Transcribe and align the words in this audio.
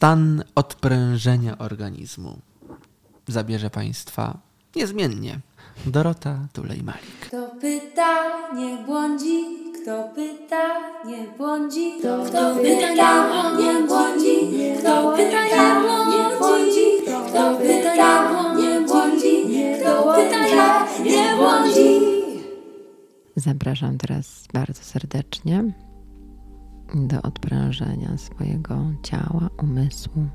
stan 0.00 0.44
odprężenia 0.54 1.58
organizmu. 1.58 2.38
Zabierze 3.28 3.70
Państwa 3.70 4.38
niezmiennie. 4.76 5.40
Dorota 5.86 6.38
Tulej-Malik. 6.52 7.20
Kto 7.20 7.50
pyta, 7.60 8.14
nie 8.54 8.76
błądzi, 8.86 9.44
kto 9.82 10.08
pyta, 10.14 10.62
nie 11.06 11.24
błądzi, 11.38 11.92
kto, 11.98 12.24
kto 12.24 12.54
pyta, 12.54 13.12
nie 13.58 13.86
błądzi, 13.86 14.36
kto 14.78 15.16
pyta, 15.16 15.80
nie 16.10 16.36
błądzi, 16.38 16.86
kto 17.28 17.56
pyta, 17.56 18.32
nie 18.56 18.80
błądzi, 18.86 19.34
kto 19.80 20.14
pyta, 20.14 20.86
nie 21.04 21.36
błądzi. 21.36 22.00
Zapraszam 23.36 23.98
teraz 23.98 24.44
bardzo 24.52 24.82
serdecznie 24.82 25.64
do 26.94 27.22
odprężenia 27.22 28.18
swojego 28.18 28.92
ciała, 29.02 29.50
umysłu 29.62 30.26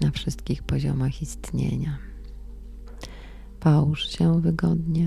na 0.00 0.10
wszystkich 0.10 0.62
poziomach 0.62 1.22
istnienia. 1.22 1.98
Połóż 3.60 4.08
się 4.08 4.40
wygodnie 4.40 5.04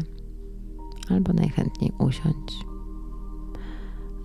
albo 1.10 1.34
najchętniej 1.34 1.92
usiądź, 2.00 2.66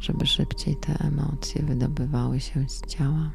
żeby 0.01 0.27
szybciej 0.27 0.77
te 0.77 0.99
emocje 0.99 1.63
wydobywały 1.63 2.41
się 2.41 2.69
z 2.69 2.81
ciała, 2.87 3.31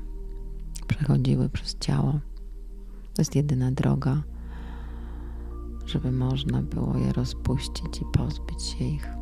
przechodziły 0.88 1.49
przez 1.49 1.77
ciało. 1.79 2.20
To 3.13 3.21
jest 3.21 3.35
jedyna 3.35 3.71
droga, 3.71 4.23
żeby 5.85 6.12
można 6.12 6.62
było 6.62 6.98
je 6.98 7.13
rozpuścić 7.13 8.01
i 8.01 8.05
pozbyć 8.17 8.63
się 8.63 8.85
ich. 8.85 9.18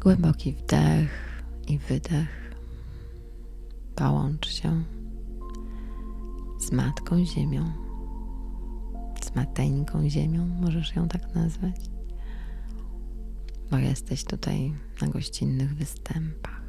Głęboki 0.00 0.52
wdech 0.52 1.42
i 1.68 1.78
wydech. 1.78 2.54
Połącz 3.94 4.48
się 4.48 4.84
z 6.58 6.72
Matką 6.72 7.24
Ziemią, 7.24 7.72
z 9.22 9.34
Mateńką 9.34 10.08
Ziemią, 10.08 10.46
możesz 10.46 10.96
ją 10.96 11.08
tak 11.08 11.34
nazwać, 11.34 11.76
bo 13.70 13.78
jesteś 13.78 14.24
tutaj 14.24 14.72
na 15.02 15.08
gościnnych 15.08 15.74
występach, 15.74 16.62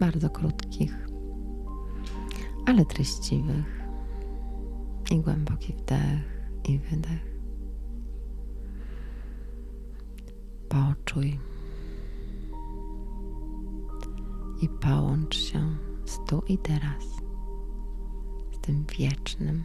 bardzo 0.00 0.30
krótkich, 0.30 1.08
ale 2.66 2.84
treściwych. 2.84 3.80
I 5.10 5.20
głęboki 5.20 5.72
wdech 5.72 6.50
i 6.68 6.78
wydech. 6.78 7.40
Poczuj 10.68 11.49
i 14.60 14.68
połącz 14.68 15.36
się 15.36 15.76
z 16.04 16.18
tu 16.28 16.42
i 16.48 16.58
teraz, 16.58 17.04
z 18.52 18.60
tym 18.60 18.84
wiecznym 18.98 19.64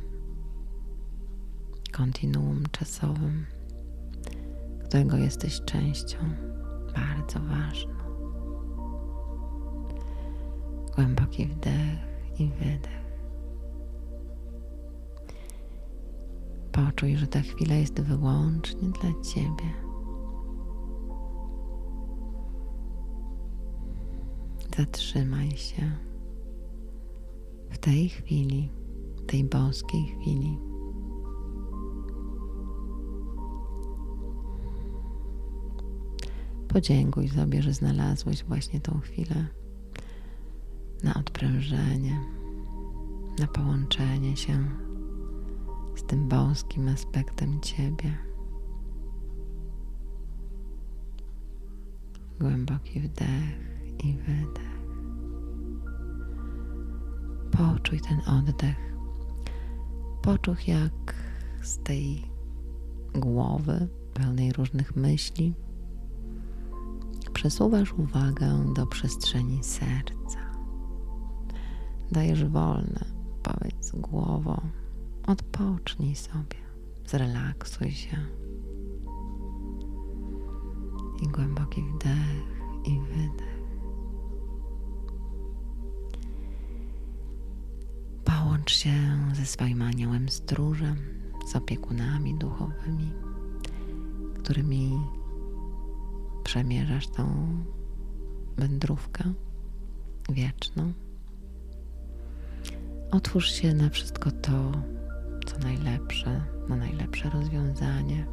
kontinuum 1.91 2.63
czasowym, 2.71 3.45
którego 4.85 5.17
jesteś 5.17 5.61
częścią 5.61 6.17
bardzo 6.95 7.39
ważną. 7.39 7.95
Głęboki 10.95 11.45
wdech 11.45 12.39
i 12.39 12.49
wydech. 12.49 13.05
Poczuj, 16.71 17.17
że 17.17 17.27
ta 17.27 17.41
chwila 17.41 17.75
jest 17.75 18.01
wyłącznie 18.01 18.89
dla 18.89 19.23
Ciebie. 19.23 19.84
Zatrzymaj 24.77 25.51
się 25.51 25.91
w 27.69 27.77
tej 27.77 28.09
chwili, 28.09 28.69
tej 29.27 29.43
boskiej 29.43 30.03
chwili. 30.05 30.57
Podziękuj 36.67 37.29
sobie, 37.29 37.61
że 37.61 37.73
znalazłeś 37.73 38.43
właśnie 38.43 38.81
tą 38.81 38.99
chwilę 38.99 39.47
na 41.03 41.13
odprężenie, 41.13 42.19
na 43.39 43.47
połączenie 43.47 44.37
się 44.37 44.69
z 45.95 46.03
tym 46.03 46.27
boskim 46.27 46.87
aspektem 46.87 47.61
Ciebie. 47.61 48.17
Głęboki 52.39 52.99
wdech 52.99 53.74
i 54.03 54.17
wydech. 54.17 54.75
Poczuj 57.51 57.99
ten 57.99 58.21
oddech. 58.27 58.95
Poczuj, 60.21 60.55
jak 60.67 61.15
z 61.61 61.77
tej 61.77 62.23
głowy 63.13 63.87
pełnej 64.13 64.53
różnych 64.53 64.95
myśli 64.95 65.53
przesuwasz 67.33 67.93
uwagę 67.93 68.73
do 68.73 68.85
przestrzeni 68.85 69.63
serca. 69.63 70.39
Dajesz 72.11 72.45
wolne, 72.45 73.05
powiedz 73.43 73.91
głową, 73.91 74.61
odpocznij 75.27 76.15
sobie, 76.15 76.57
zrelaksuj 77.05 77.91
się. 77.91 78.17
I 81.21 81.27
głęboki 81.27 81.81
wdech 81.81 82.61
i 82.85 82.99
wydech. 82.99 83.54
Połącz 88.65 88.77
się 88.77 88.93
ze 89.33 89.45
swoim 89.45 89.81
aniołem 89.81 90.29
stróżem, 90.29 90.95
z 91.47 91.55
opiekunami 91.55 92.35
duchowymi, 92.37 93.13
którymi 94.39 94.99
przemierzasz 96.43 97.07
tą 97.07 97.47
wędrówkę 98.57 99.33
wieczną. 100.29 100.93
Otwórz 103.11 103.51
się 103.51 103.73
na 103.73 103.89
wszystko 103.89 104.31
to, 104.31 104.71
co 105.45 105.57
najlepsze, 105.57 106.45
na 106.69 106.75
najlepsze 106.75 107.29
rozwiązanie. 107.29 108.25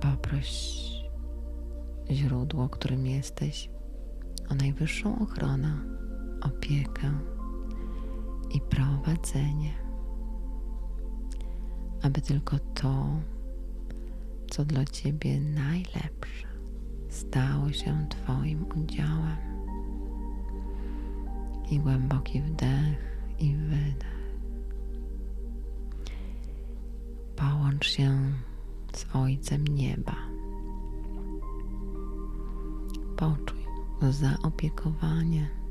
Poproś 0.00 0.78
źródło, 2.10 2.68
którym 2.68 3.06
jesteś, 3.06 3.70
o 4.48 4.54
najwyższą 4.54 5.18
ochronę, 5.18 5.78
opiekę 6.42 7.33
i 8.54 8.60
prowadzenie, 8.60 9.74
aby 12.02 12.20
tylko 12.20 12.58
to, 12.58 13.06
co 14.50 14.64
dla 14.64 14.84
Ciebie 14.84 15.40
najlepsze, 15.40 16.46
stało 17.08 17.72
się 17.72 18.06
Twoim 18.08 18.64
udziałem. 18.74 19.36
I 21.70 21.78
głęboki 21.78 22.42
wdech 22.42 23.18
i 23.38 23.56
wydech. 23.56 24.14
Połącz 27.36 27.88
się 27.88 28.32
z 28.92 29.06
Ojcem 29.16 29.68
Nieba. 29.68 30.16
Poczuj 33.16 33.64
zaopiekowanie 34.10 35.63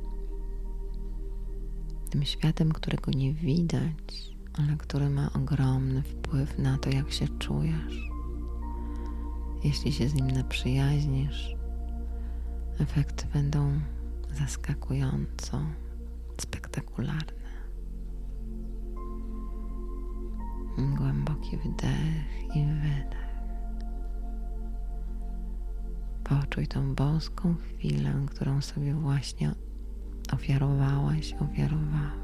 tym 2.14 2.26
światem, 2.26 2.72
którego 2.72 3.12
nie 3.12 3.34
widać, 3.34 4.36
ale 4.54 4.78
który 4.78 5.10
ma 5.10 5.34
ogromny 5.34 6.04
wpływ 6.04 6.60
na 6.60 6.78
to, 6.78 6.90
jak 6.90 7.12
się 7.12 7.28
czujesz. 7.40 8.10
Jeśli 9.64 9.92
się 9.92 10.10
z 10.10 10.14
nim 10.14 10.32
naprzyjaźnisz, 10.32 11.56
efekty 12.80 13.26
będą 13.34 13.80
zaskakująco 14.32 15.62
spektakularne. 16.38 17.44
Głęboki 20.98 21.58
wdech 21.58 22.56
i 22.56 22.66
wydech. 22.66 23.34
Poczuj 26.24 26.68
tą 26.68 26.96
boską 26.96 27.56
chwilę, 27.56 28.14
którą 28.28 28.62
sobie 28.62 28.94
właśnie 28.94 29.56
ofiarowałaś, 30.34 31.34
ofiarowałeś. 31.34 32.24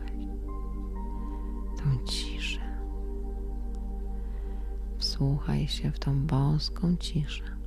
Tą 1.78 2.06
ciszę. 2.06 2.60
Wsłuchaj 4.98 5.68
się 5.68 5.92
w 5.92 6.00
tą 6.00 6.26
boską 6.26 6.96
ciszę, 6.98 7.58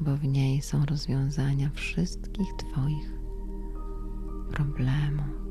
bo 0.00 0.16
w 0.16 0.24
niej 0.24 0.62
są 0.62 0.84
rozwiązania 0.84 1.70
wszystkich 1.74 2.48
Twoich 2.56 3.12
problemów. 4.50 5.44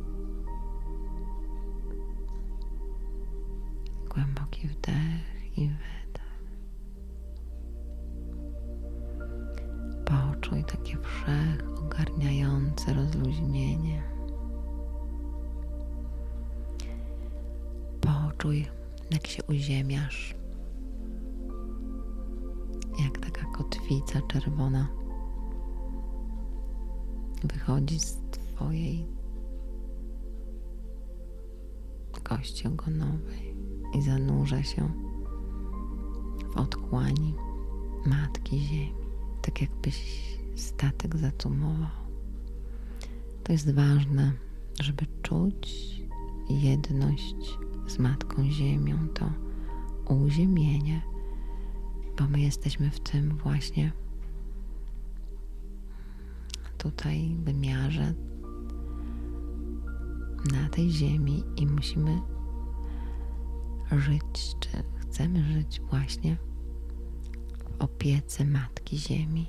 Głęboki 4.09 4.67
wdech 4.67 5.12
Trwające 12.75 12.93
rozluźnienie. 12.93 14.03
Poczuj, 18.01 18.67
jak 19.11 19.27
się 19.27 19.43
uziemiasz, 19.43 20.35
jak 23.03 23.17
taka 23.17 23.45
kotwica 23.45 24.21
czerwona 24.21 24.87
wychodzi 27.43 27.99
z 27.99 28.17
Twojej 28.31 29.07
kości 32.23 32.67
ogonowej 32.67 33.55
i 33.93 34.01
zanurza 34.01 34.63
się 34.63 34.91
w 36.53 36.57
otchłani 36.57 37.35
Matki 38.05 38.59
Ziemi, 38.59 38.93
tak 39.41 39.61
jakbyś 39.61 40.23
statek 40.55 41.17
zacumował. 41.17 42.02
To 43.43 43.51
jest 43.51 43.73
ważne, 43.73 44.31
żeby 44.81 45.05
czuć 45.21 45.93
jedność 46.49 47.35
z 47.87 47.99
Matką 47.99 48.49
Ziemią, 48.49 49.07
to 49.13 49.31
uziemienie, 50.13 51.01
bo 52.17 52.27
my 52.27 52.39
jesteśmy 52.39 52.91
w 52.91 52.99
tym 52.99 53.37
właśnie 53.37 53.91
tutaj 56.77 57.35
wymiarze 57.43 58.13
na 60.51 60.69
tej 60.69 60.89
ziemi 60.89 61.43
i 61.55 61.67
musimy 61.67 62.21
żyć, 63.91 64.55
czy 64.59 64.69
chcemy 65.01 65.43
żyć 65.53 65.81
właśnie 65.89 66.37
w 67.57 67.81
opiece 67.83 68.45
Matki 68.45 68.97
Ziemi, 68.97 69.47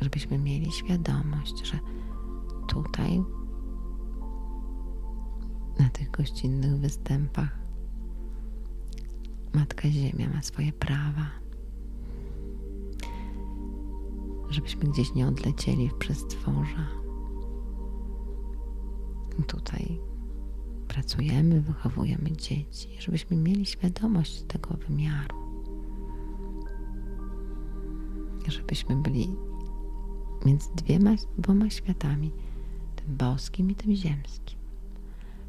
żebyśmy 0.00 0.38
mieli 0.38 0.72
świadomość, 0.72 1.66
że 1.66 1.78
tutaj 2.68 3.24
na 5.78 5.88
tych 5.90 6.10
gościnnych 6.10 6.78
występach 6.78 7.58
Matka 9.54 9.88
Ziemia 9.90 10.28
ma 10.34 10.42
swoje 10.42 10.72
prawa. 10.72 11.30
Żebyśmy 14.50 14.90
gdzieś 14.90 15.14
nie 15.14 15.28
odlecieli 15.28 15.88
w 15.88 15.94
przestworza. 15.94 16.86
Tutaj 19.46 20.00
pracujemy, 20.88 21.60
wychowujemy 21.60 22.32
dzieci, 22.32 22.88
żebyśmy 22.98 23.36
mieli 23.36 23.66
świadomość 23.66 24.42
tego 24.42 24.74
wymiaru. 24.88 25.36
Żebyśmy 28.48 28.96
byli 28.96 29.36
między 30.46 30.68
dwiema, 30.74 31.14
dwoma 31.38 31.70
światami, 31.70 32.32
boskim 33.08 33.70
i 33.70 33.74
tym 33.74 33.94
ziemskim. 33.94 34.58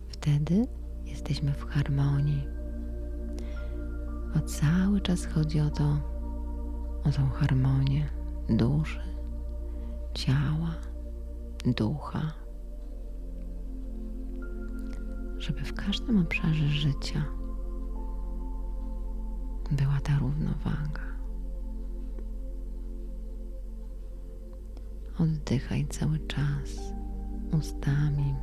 Wtedy 0.07 0.67
jesteśmy 1.06 1.53
w 1.53 1.65
harmonii. 1.65 2.47
Bo 4.35 4.41
cały 4.41 5.01
czas 5.01 5.25
chodzi 5.25 5.59
o 5.59 5.69
to, 5.69 5.97
o 7.03 7.11
tą 7.11 7.29
harmonię 7.29 8.09
duszy, 8.50 9.01
ciała, 10.13 10.75
ducha 11.65 12.33
żeby 15.39 15.65
w 15.65 15.73
każdym 15.73 16.17
obszarze 16.17 16.67
życia 16.67 17.25
była 19.71 20.00
ta 20.03 20.19
równowaga. 20.19 21.01
Oddychaj 25.19 25.88
cały 25.88 26.19
czas 26.19 26.94
ustami, 27.51 28.36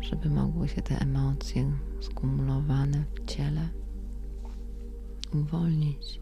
żeby 0.00 0.30
mogły 0.30 0.68
się 0.68 0.82
te 0.82 0.98
emocje 1.00 1.72
skumulowane 2.00 3.04
w 3.14 3.24
ciele 3.24 3.68
uwolnić. 5.34 6.20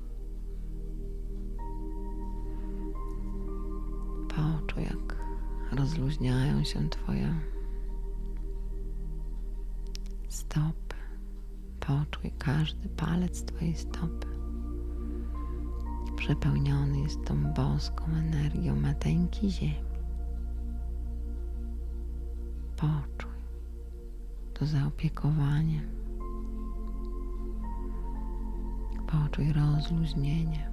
Poczuj, 4.28 4.82
jak 4.82 5.16
rozluźniają 5.72 6.64
się 6.64 6.88
Twoje 6.88 7.34
stopy. 10.28 10.94
Poczuj 11.80 12.32
każdy 12.38 12.88
palec 12.88 13.44
Twojej 13.44 13.76
stopy. 13.76 14.26
Przepełniony 16.16 17.00
jest 17.00 17.24
tą 17.24 17.52
boską 17.52 18.04
energią 18.04 18.76
mateńki 18.76 19.50
ziemi. 19.50 19.93
Poczuj 22.76 23.34
to 24.54 24.66
zaopiekowanie. 24.66 25.82
Poczuj 29.06 29.52
rozluźnienie 29.52 30.70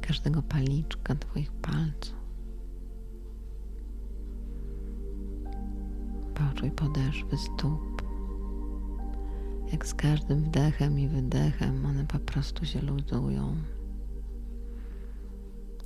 każdego 0.00 0.42
paliczka 0.42 1.14
Twoich 1.14 1.52
palców. 1.52 2.24
Poczuj 6.34 6.70
podeszwy 6.70 7.36
stóp. 7.36 8.02
Jak 9.72 9.86
z 9.86 9.94
każdym 9.94 10.44
wdechem 10.44 10.98
i 10.98 11.08
wydechem 11.08 11.86
one 11.86 12.06
po 12.06 12.18
prostu 12.18 12.66
się 12.66 12.80
luzują. 12.80 13.56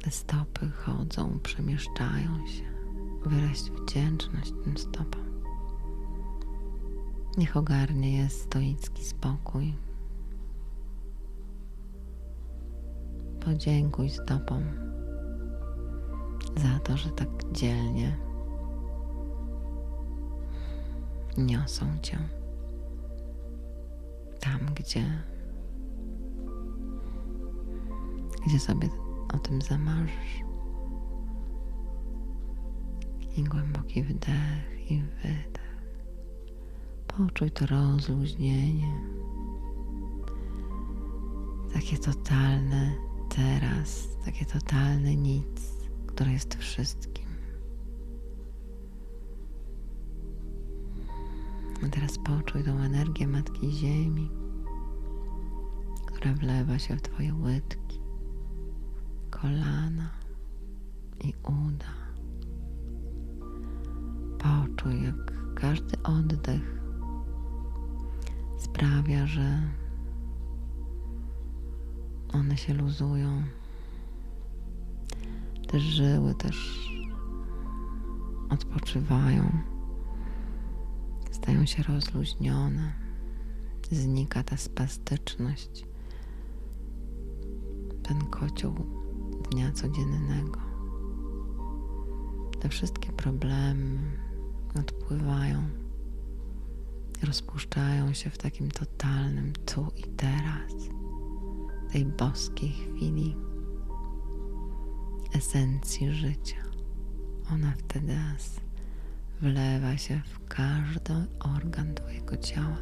Te 0.03 0.11
stopy 0.11 0.71
chodzą, 0.71 1.39
przemieszczają 1.43 2.47
się. 2.47 2.78
Wyraź 3.29 3.63
wdzięczność 3.63 4.53
tym 4.65 4.79
stopom. 4.79 5.43
Niech 7.39 7.57
ogarnie 7.57 8.17
je 8.17 8.29
stoicki 8.29 9.05
spokój. 9.05 9.75
Podziękuj 13.45 14.09
stopom 14.09 14.63
za 16.57 16.79
to, 16.85 16.97
że 16.97 17.11
tak 17.11 17.29
dzielnie 17.53 18.17
niosą 21.39 21.87
cię 22.03 22.19
tam, 24.41 24.61
gdzie, 24.75 25.23
gdzie 28.47 28.61
sobie 28.61 28.89
o 29.35 29.39
tym 29.39 29.63
zamarzysz. 29.63 30.48
I 33.38 33.45
głęboki 33.45 34.02
wdech 34.02 34.90
i 34.90 35.02
wydech. 35.02 35.78
Poczuj 37.07 37.50
to 37.50 37.66
rozluźnienie. 37.66 38.92
Takie 41.75 41.99
totalne 41.99 42.95
teraz, 43.28 44.09
takie 44.25 44.45
totalne 44.45 45.16
nic, 45.16 45.76
które 46.07 46.33
jest 46.33 46.54
wszystkim. 46.54 47.26
A 51.87 51.88
teraz 51.88 52.18
poczuj 52.18 52.64
tą 52.64 52.78
energię 52.78 53.26
Matki 53.26 53.73
Ziemi, 53.73 54.30
która 56.07 56.35
wlewa 56.35 56.78
się 56.78 56.97
w 56.97 57.02
Twoje 57.02 57.35
łydki, 57.35 58.00
kolana 59.30 60.11
i 61.25 61.35
uda. 61.45 61.98
Poczuj, 64.38 65.02
jak 65.04 65.54
każdy 65.54 66.02
oddech 66.02 66.80
sprawia, 68.59 69.26
że 69.26 69.62
one 72.33 72.57
się 72.57 72.75
luzują. 72.75 73.42
Te 75.68 75.80
żyły 75.80 76.35
też 76.35 76.88
odpoczywają 78.50 79.78
stają 81.49 81.66
się 81.66 81.83
rozluźnione, 81.83 82.92
znika 83.90 84.42
ta 84.42 84.57
spastyczność, 84.57 85.87
ten 88.02 88.26
kocioł 88.26 88.75
dnia 89.50 89.73
codziennego. 89.73 90.61
Te 92.61 92.68
wszystkie 92.68 93.12
problemy 93.12 94.27
odpływają, 94.75 95.69
rozpuszczają 97.27 98.13
się 98.13 98.31
w 98.31 98.39
takim 98.39 98.71
totalnym 98.71 99.53
tu 99.67 99.87
i 99.97 100.03
teraz, 100.03 100.73
tej 101.93 102.05
boskiej 102.07 102.73
chwili, 102.73 103.37
esencji 105.35 106.13
życia. 106.13 106.57
Ona 107.53 107.73
wtedy 107.79 108.17
wlewa 109.41 109.97
się 109.97 110.21
w 110.25 110.49
każdy 110.49 111.15
organ 111.41 111.95
Twojego 111.95 112.37
ciała, 112.37 112.79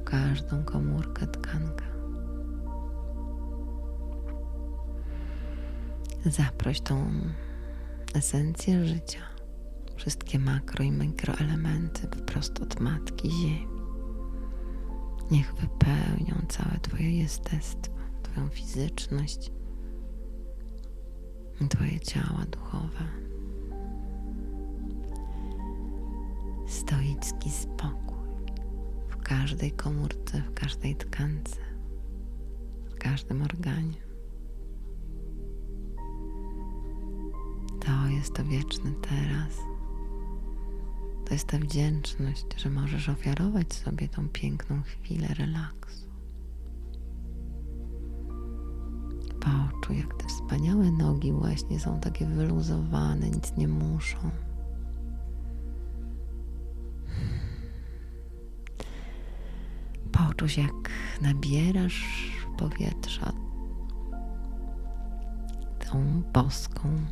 w 0.00 0.04
każdą 0.04 0.64
komórkę, 0.64 1.26
tkankę. 1.26 1.84
Zaproś 6.26 6.80
tą 6.80 7.10
esencję 8.14 8.86
życia, 8.86 9.20
wszystkie 10.00 10.38
makro 10.38 10.84
i 10.84 10.90
mikroelementy 10.90 12.08
wprost 12.08 12.60
od 12.60 12.80
Matki 12.80 13.30
Ziemi. 13.30 13.66
Niech 15.30 15.54
wypełnią 15.54 16.46
całe 16.48 16.78
Twoje 16.82 17.18
jestestwo, 17.18 17.92
Twoją 18.22 18.48
fizyczność, 18.48 19.52
Twoje 21.68 22.00
ciała 22.00 22.44
duchowe. 22.50 23.04
Stoicki 26.66 27.50
spokój 27.50 28.28
w 29.08 29.16
każdej 29.16 29.72
komórce, 29.72 30.42
w 30.42 30.54
każdej 30.54 30.96
tkance, 30.96 31.56
w 32.90 32.94
każdym 32.94 33.42
organie. 33.42 33.96
To 37.80 38.08
jest 38.16 38.34
to 38.34 38.44
wieczny 38.44 38.92
teraz. 38.92 39.69
To 41.30 41.34
jest 41.34 41.46
ta 41.46 41.58
wdzięczność, 41.58 42.46
że 42.56 42.70
możesz 42.70 43.08
ofiarować 43.08 43.74
sobie 43.74 44.08
tą 44.08 44.28
piękną 44.28 44.82
chwilę 44.82 45.28
relaksu. 45.28 46.08
Poczuj, 49.40 49.98
jak 49.98 50.14
te 50.14 50.28
wspaniałe 50.28 50.90
nogi 50.92 51.32
właśnie 51.32 51.80
są 51.80 52.00
takie 52.00 52.26
wyluzowane, 52.26 53.30
nic 53.30 53.56
nie 53.56 53.68
muszą. 53.68 54.18
Poczuj, 60.12 60.48
jak 60.62 60.90
nabierasz 61.20 62.32
powietrza 62.58 63.32
tą 65.90 66.22
boską 66.32 67.06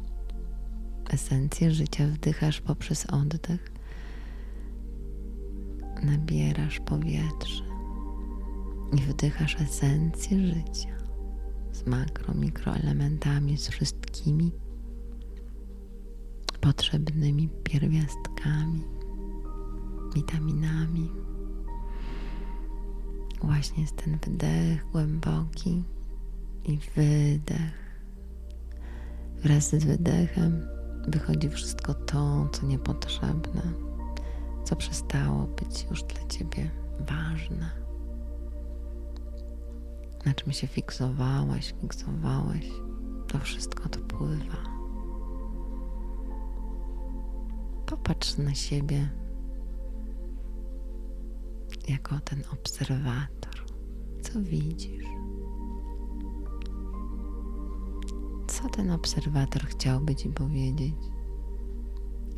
esencję 1.10 1.70
życia 1.70 2.06
wdychasz 2.06 2.60
poprzez 2.60 3.06
oddech, 3.06 3.77
nabierasz 6.02 6.80
powietrze 6.80 7.64
i 8.92 8.96
wdychasz 8.96 9.60
esencję 9.60 10.46
życia 10.46 10.98
z 11.72 11.86
makro, 11.86 12.34
mikroelementami, 12.34 13.58
z 13.58 13.68
wszystkimi 13.68 14.52
potrzebnymi 16.60 17.48
pierwiastkami, 17.64 18.84
witaminami. 20.14 21.10
Właśnie 23.42 23.82
jest 23.82 23.96
ten 23.96 24.18
wdech 24.18 24.90
głęboki 24.92 25.84
i 26.64 26.78
wydech. 26.96 27.88
Wraz 29.42 29.70
z 29.70 29.84
wydechem 29.84 30.66
wychodzi 31.08 31.48
wszystko 31.48 31.94
to, 31.94 32.48
co 32.52 32.66
niepotrzebne, 32.66 33.87
co 34.68 34.76
przestało 34.76 35.46
być 35.46 35.86
już 35.90 36.02
dla 36.02 36.26
ciebie 36.26 36.70
ważne. 36.98 37.70
Na 40.26 40.34
czym 40.34 40.52
się 40.52 40.66
fiksowałaś, 40.66 41.74
fiksowałeś, 41.80 42.70
to 43.28 43.38
wszystko 43.38 43.84
odpływa. 43.84 44.56
Popatrz 47.86 48.36
na 48.38 48.54
siebie 48.54 49.10
jako 51.88 52.20
ten 52.20 52.42
obserwator. 52.52 53.64
Co 54.22 54.42
widzisz? 54.42 55.04
Co 58.46 58.68
ten 58.68 58.90
obserwator 58.90 59.62
chciałby 59.66 60.14
ci 60.14 60.28
powiedzieć? 60.28 60.94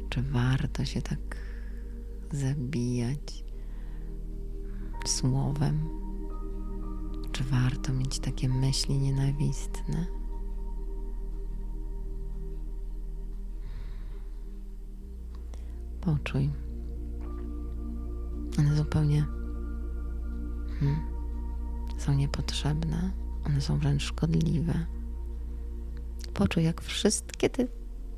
Czy 0.09 0.23
warto 0.23 0.85
się 0.85 1.03
tak 1.03 1.50
zabijać 2.33 3.45
słowem? 5.07 5.89
Czy 7.33 7.45
warto 7.45 7.93
mieć 7.93 8.19
takie 8.19 8.49
myśli 8.49 8.99
nienawistne? 8.99 10.07
Poczuj. 16.01 16.51
One 18.59 18.77
zupełnie 18.77 19.27
hmm, 20.81 20.97
są 21.99 22.15
niepotrzebne, 22.15 23.11
one 23.47 23.61
są 23.61 23.79
wręcz 23.79 24.03
szkodliwe. 24.03 24.87
Poczuj, 26.35 26.65
jak 26.65 26.81
wszystkie 26.81 27.51
te 27.51 27.67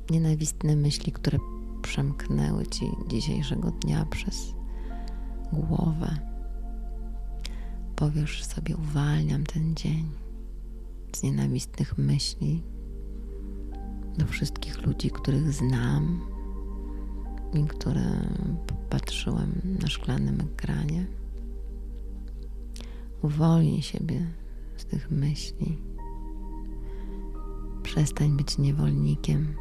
nienawistne 0.09 0.75
myśli, 0.75 1.11
które 1.11 1.37
przemknęły 1.83 2.65
ci 2.65 2.85
dzisiejszego 3.07 3.71
dnia 3.71 4.05
przez 4.05 4.53
głowę, 5.53 6.19
powiesz 7.95 8.43
sobie, 8.43 8.77
uwalniam 8.77 9.43
ten 9.43 9.75
dzień 9.75 10.09
z 11.15 11.23
nienawistnych 11.23 11.97
myśli 11.97 12.63
do 14.17 14.25
wszystkich 14.25 14.85
ludzi, 14.85 15.11
których 15.11 15.53
znam 15.53 16.21
i 17.53 17.67
które 17.67 18.27
patrzyłem 18.89 19.61
na 19.81 19.87
szklanym 19.87 20.41
ekranie. 20.41 21.05
Uwolnij 23.21 23.81
siebie 23.81 24.27
z 24.77 24.85
tych 24.85 25.11
myśli. 25.11 25.77
Przestań 27.83 28.37
być 28.37 28.57
niewolnikiem 28.57 29.55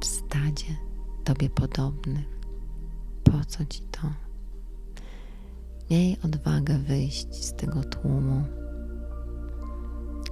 w 0.00 0.04
stadzie 0.04 0.89
Tobie 1.30 1.50
podobnych. 1.50 2.40
Po 3.24 3.44
co 3.44 3.64
Ci 3.64 3.82
to? 3.82 4.00
Miej 5.90 6.16
odwagę 6.24 6.78
wyjść 6.78 7.34
z 7.34 7.54
tego 7.54 7.84
tłumu 7.84 8.44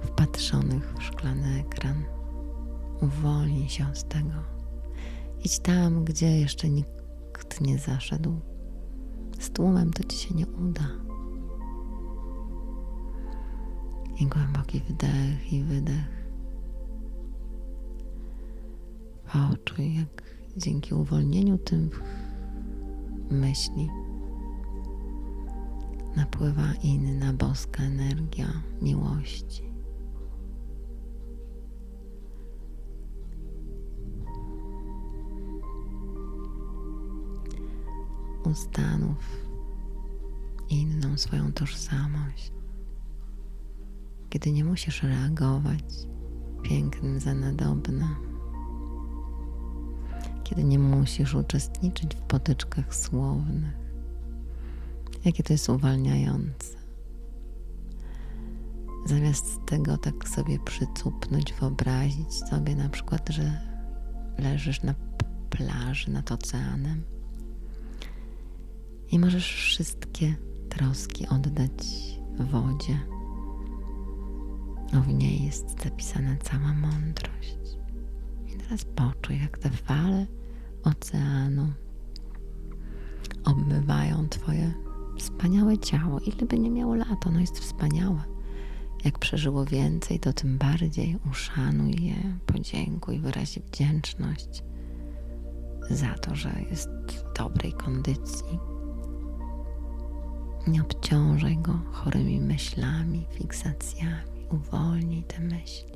wpatrzonych 0.01 0.93
w 0.97 1.03
szklany 1.03 1.59
ekran. 1.59 2.03
Uwolnij 3.01 3.69
się 3.69 3.85
z 3.93 4.03
tego. 4.03 4.33
Idź 5.43 5.59
tam, 5.59 6.05
gdzie 6.05 6.39
jeszcze 6.39 6.69
nikt 6.69 7.61
nie 7.61 7.77
zaszedł. 7.77 8.39
Z 9.39 9.49
tłumem 9.49 9.93
to 9.93 10.03
Ci 10.03 10.17
się 10.17 10.35
nie 10.35 10.47
uda. 10.47 10.89
I 14.19 14.25
głęboki 14.27 14.79
wdech 14.79 15.53
i 15.53 15.63
wydech. 15.63 16.19
Poczuj, 19.33 19.95
jak 19.95 20.18
dzięki 20.59 20.93
uwolnieniu 20.93 21.57
tych 21.57 22.03
myśli 23.31 23.89
napływa 26.15 26.73
inna 26.83 27.33
boska 27.33 27.83
energia 27.83 28.47
miłości. 28.81 29.63
Ustanów 38.45 39.47
inną 40.69 41.17
swoją 41.17 41.53
tożsamość, 41.53 42.51
kiedy 44.29 44.51
nie 44.51 44.65
musisz 44.65 45.03
reagować 45.03 46.07
pięknym 46.63 47.19
za 47.19 47.33
nadobne 47.33 48.28
kiedy 50.49 50.63
nie 50.63 50.79
musisz 50.79 51.33
uczestniczyć 51.33 52.15
w 52.15 52.21
potyczkach 52.21 52.95
słownych. 52.95 53.73
Jakie 55.25 55.43
to 55.43 55.53
jest 55.53 55.69
uwalniające. 55.69 56.77
Zamiast 59.05 59.65
tego 59.65 59.97
tak 59.97 60.29
sobie 60.29 60.59
przycupnąć, 60.59 61.53
wyobrazić 61.53 62.33
sobie 62.33 62.75
na 62.75 62.89
przykład, 62.89 63.29
że 63.29 63.61
leżysz 64.37 64.83
na 64.83 64.95
plaży 65.49 66.11
nad 66.11 66.31
oceanem 66.31 67.03
i 69.11 69.19
możesz 69.19 69.53
wszystkie 69.53 70.35
troski 70.69 71.27
oddać 71.27 71.87
wodzie. 72.39 72.99
O 74.97 75.01
w 75.01 75.07
niej 75.07 75.43
jest 75.45 75.83
zapisana 75.83 76.37
cała 76.37 76.73
mądrość. 76.73 77.77
I 78.47 78.57
teraz 78.57 78.85
poczuj, 78.85 79.39
jak 79.41 79.57
te 79.57 79.69
fale 79.69 80.38
oceanu 80.83 81.67
obmywają 83.45 84.29
Twoje 84.29 84.73
wspaniałe 85.17 85.77
ciało. 85.77 86.19
Ile 86.19 86.47
by 86.47 86.59
nie 86.59 86.69
miało 86.71 86.95
lat, 86.95 87.27
ono 87.27 87.39
jest 87.39 87.59
wspaniałe. 87.59 88.19
Jak 89.05 89.19
przeżyło 89.19 89.65
więcej, 89.65 90.19
to 90.19 90.33
tym 90.33 90.57
bardziej 90.57 91.17
uszanuj 91.31 91.95
je, 92.01 92.37
podziękuj, 92.45 93.19
wyrazi 93.19 93.59
wdzięczność 93.59 94.63
za 95.89 96.13
to, 96.13 96.35
że 96.35 96.61
jest 96.69 96.89
w 96.89 97.37
dobrej 97.37 97.73
kondycji. 97.73 98.59
Nie 100.67 100.81
obciążaj 100.81 101.57
go 101.57 101.79
chorymi 101.91 102.41
myślami, 102.41 103.25
fiksacjami. 103.31 104.29
Uwolnij 104.51 105.23
te 105.23 105.39
myśli. 105.39 105.88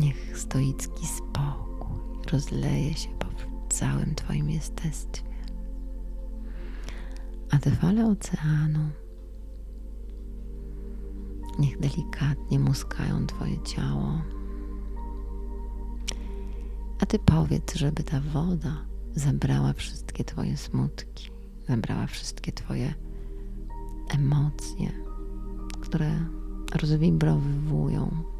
Niech 0.00 0.38
stoicki 0.38 1.06
spokój 1.06 1.96
rozleje 2.32 2.94
się 2.94 3.08
po 3.08 3.26
całym 3.68 4.14
Twoim 4.14 4.50
jestestwie. 4.50 5.22
A 7.50 7.58
te 7.58 7.70
fale 7.70 8.06
oceanu 8.06 8.90
niech 11.58 11.80
delikatnie 11.80 12.58
muskają 12.58 13.26
Twoje 13.26 13.62
ciało. 13.62 14.22
A 17.00 17.06
Ty 17.06 17.18
powiedz, 17.18 17.74
żeby 17.74 18.02
ta 18.02 18.20
woda 18.20 18.84
zabrała 19.14 19.72
wszystkie 19.72 20.24
Twoje 20.24 20.56
smutki, 20.56 21.30
zabrała 21.68 22.06
wszystkie 22.06 22.52
Twoje 22.52 22.94
emocje, 24.08 24.92
które 25.80 26.10
rozwibrowywują 26.74 28.35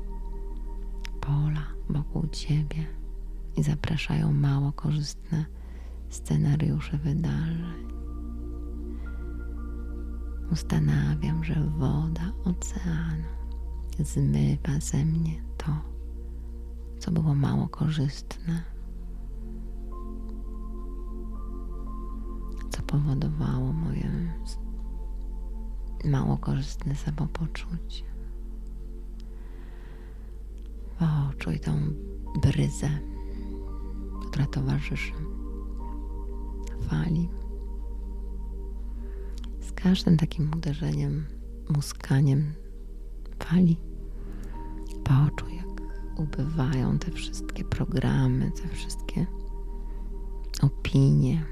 pola 1.26 1.62
wokół 1.90 2.28
Ciebie 2.28 2.87
i 3.56 3.62
zapraszają 3.62 4.33
mało 4.33 4.73
korzystne 4.73 5.45
scenariusze 6.09 6.99
wydarzeń. 6.99 7.87
Ustanawiam, 10.52 11.45
że 11.45 11.71
woda 11.78 12.33
oceanu 12.45 13.25
zmywa 13.99 14.80
ze 14.80 15.04
mnie 15.04 15.42
to, 15.56 15.73
co 16.99 17.11
było 17.11 17.35
mało 17.35 17.68
korzystne, 17.68 18.62
co 22.71 22.83
powodowało 22.83 23.73
moje 23.73 24.11
mało 26.04 26.38
korzystne 26.38 26.95
samopoczucie. 26.95 28.15
Poczuj 30.99 31.61
tą 31.61 31.73
bryzę, 32.43 32.88
która 34.26 34.47
towarzyszy 34.47 35.12
fali. 36.88 37.29
Z 39.61 39.73
każdym 39.73 40.17
takim 40.17 40.50
uderzeniem, 40.57 41.25
muskaniem 41.69 42.55
fali, 43.38 43.76
poczuj, 45.05 45.57
jak 45.57 45.67
ubywają 46.19 46.99
te 46.99 47.11
wszystkie 47.11 47.65
programy, 47.65 48.50
te 48.62 48.69
wszystkie 48.69 49.26
opinie. 50.62 51.45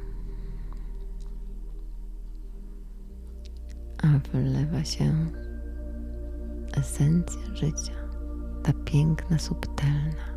A 4.03 4.19
wylewa 4.33 4.85
się 4.85 5.27
esencja 6.73 7.55
życia, 7.55 8.04
ta 8.65 8.73
piękna, 8.73 9.39
subtelna 9.39 10.35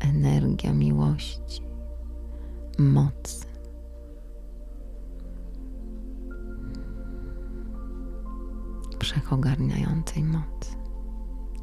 energia 0.00 0.72
miłości, 0.72 1.62
mocy. 2.78 3.46
Wszechogarniającej 9.00 10.24
mocy 10.24 10.76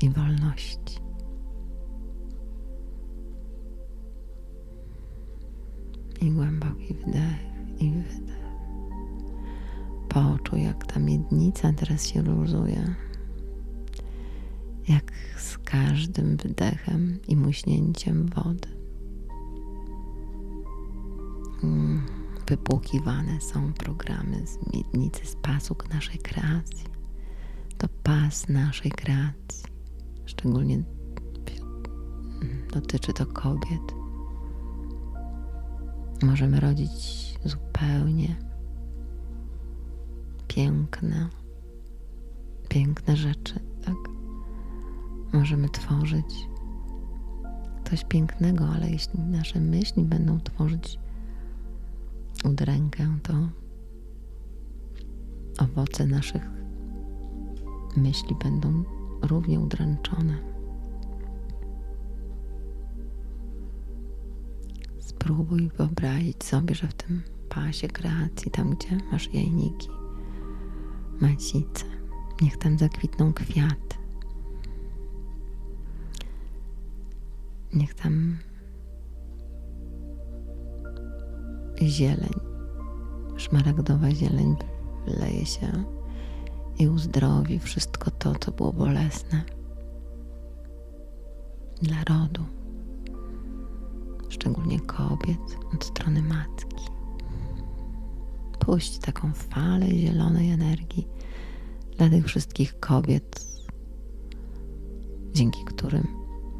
i 0.01 0.09
wolności. 0.09 0.99
I 6.21 6.31
głęboki 6.31 6.93
wdech 6.93 7.79
i 7.79 7.91
wydech. 7.91 8.39
Poczuj, 10.09 10.63
jak 10.63 10.85
ta 10.85 10.99
miednica 10.99 11.73
teraz 11.73 12.07
się 12.07 12.21
luzuje. 12.21 12.95
Jak 14.89 15.11
z 15.37 15.57
każdym 15.57 16.37
wdechem 16.37 17.19
i 17.27 17.35
muśnięciem 17.35 18.25
wody. 18.35 18.69
Mm, 21.63 22.05
wypłukiwane 22.47 23.41
są 23.41 23.73
programy 23.73 24.47
z 24.47 24.73
miednicy, 24.73 25.25
z 25.25 25.35
pasuk 25.35 25.93
naszej 25.93 26.17
kreacji. 26.17 26.85
To 27.77 27.87
pas 28.03 28.49
naszej 28.49 28.91
kreacji. 28.91 29.63
Szczególnie 30.25 30.83
dotyczy 32.73 33.13
to 33.13 33.25
kobiet. 33.25 33.93
Możemy 36.23 36.59
rodzić 36.59 37.35
zupełnie 37.45 38.35
piękne, 40.47 41.29
piękne 42.69 43.17
rzeczy? 43.17 43.68
Możemy 45.33 45.69
tworzyć 45.69 46.49
coś 47.89 48.05
pięknego, 48.05 48.67
ale 48.67 48.89
jeśli 48.89 49.19
nasze 49.19 49.59
myśli 49.59 50.03
będą 50.03 50.39
tworzyć 50.39 50.99
udrękę, 52.45 53.17
to 53.23 53.33
owoce 55.63 56.05
naszych 56.05 56.49
myśli 57.97 58.35
będą 58.43 58.83
równie 59.21 59.59
udręczone. 59.59 60.37
Spróbuj 64.99 65.69
wyobrazić 65.77 66.43
sobie, 66.43 66.75
że 66.75 66.87
w 66.87 66.93
tym 66.93 67.21
pasie 67.49 67.87
kreacji, 67.87 68.51
tam 68.51 68.75
gdzie 68.75 68.97
masz 69.11 69.33
jajniki, 69.33 69.89
macice, 71.21 71.85
niech 72.41 72.57
tam 72.57 72.77
zakwitną 72.77 73.33
kwiaty. 73.33 73.98
Niech 77.73 77.93
tam 77.93 78.37
zieleń, 81.81 82.33
szmaragdowa 83.37 84.11
zieleń 84.11 84.55
wleje 85.07 85.45
się 85.45 85.83
i 86.79 86.87
uzdrowi 86.87 87.59
wszystko 87.59 88.11
to, 88.11 88.35
co 88.35 88.51
było 88.51 88.73
bolesne 88.73 89.43
dla 91.81 92.03
rodu, 92.03 92.45
szczególnie 94.29 94.79
kobiet 94.79 95.57
od 95.73 95.85
strony 95.85 96.21
matki. 96.21 96.85
Puść 98.59 98.99
taką 98.99 99.33
falę 99.33 99.87
zielonej 99.87 100.51
energii 100.51 101.07
dla 101.97 102.09
tych 102.09 102.25
wszystkich 102.25 102.79
kobiet, 102.79 103.45
dzięki 105.33 105.63
którym 105.65 106.07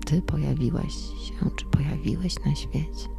Ty 0.09 0.21
pojawiłaś 0.21 0.93
się, 0.93 1.49
czy 1.55 1.65
pojawiłeś 1.65 2.45
na 2.45 2.55
świecie. 2.55 3.09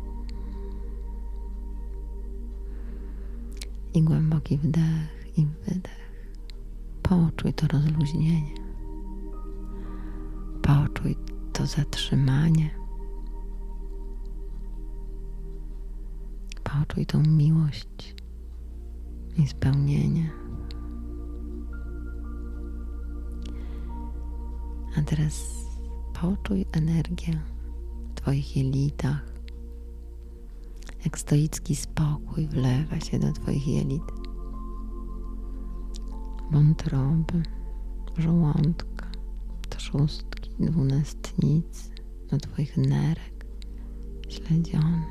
I 3.95 4.03
głęboki 4.03 4.59
wdech 4.59 5.39
i 5.39 5.47
wydech. 5.47 6.13
Poczuj 7.03 7.55
to 7.55 7.67
rozluźnienie. 7.67 8.55
Poczuj 10.63 11.17
to 11.53 11.67
zatrzymanie. 11.67 12.71
Poczuj 16.65 17.07
tą 17.07 17.23
miłość 17.23 18.15
i 19.37 19.47
spełnienie. 19.47 20.31
A 24.99 25.03
teraz 25.03 25.70
poczuj 26.21 26.67
energię 26.73 27.41
w 28.11 28.15
Twoich 28.15 28.57
jelitach. 28.57 29.33
Jak 31.05 31.19
stoicki 31.19 31.77
spokój 31.77 32.47
wlewa 32.47 33.01
się 33.01 33.19
do 33.19 33.33
Twoich 33.33 33.69
jelit 33.69 34.03
wątroby, 36.51 37.43
żołądka, 38.19 39.07
trzustki, 39.69 40.51
dwunastnicy, 40.61 41.91
do 42.31 42.39
Twoich 42.39 42.77
nerek, 42.77 43.47
śledziony. 44.29 45.05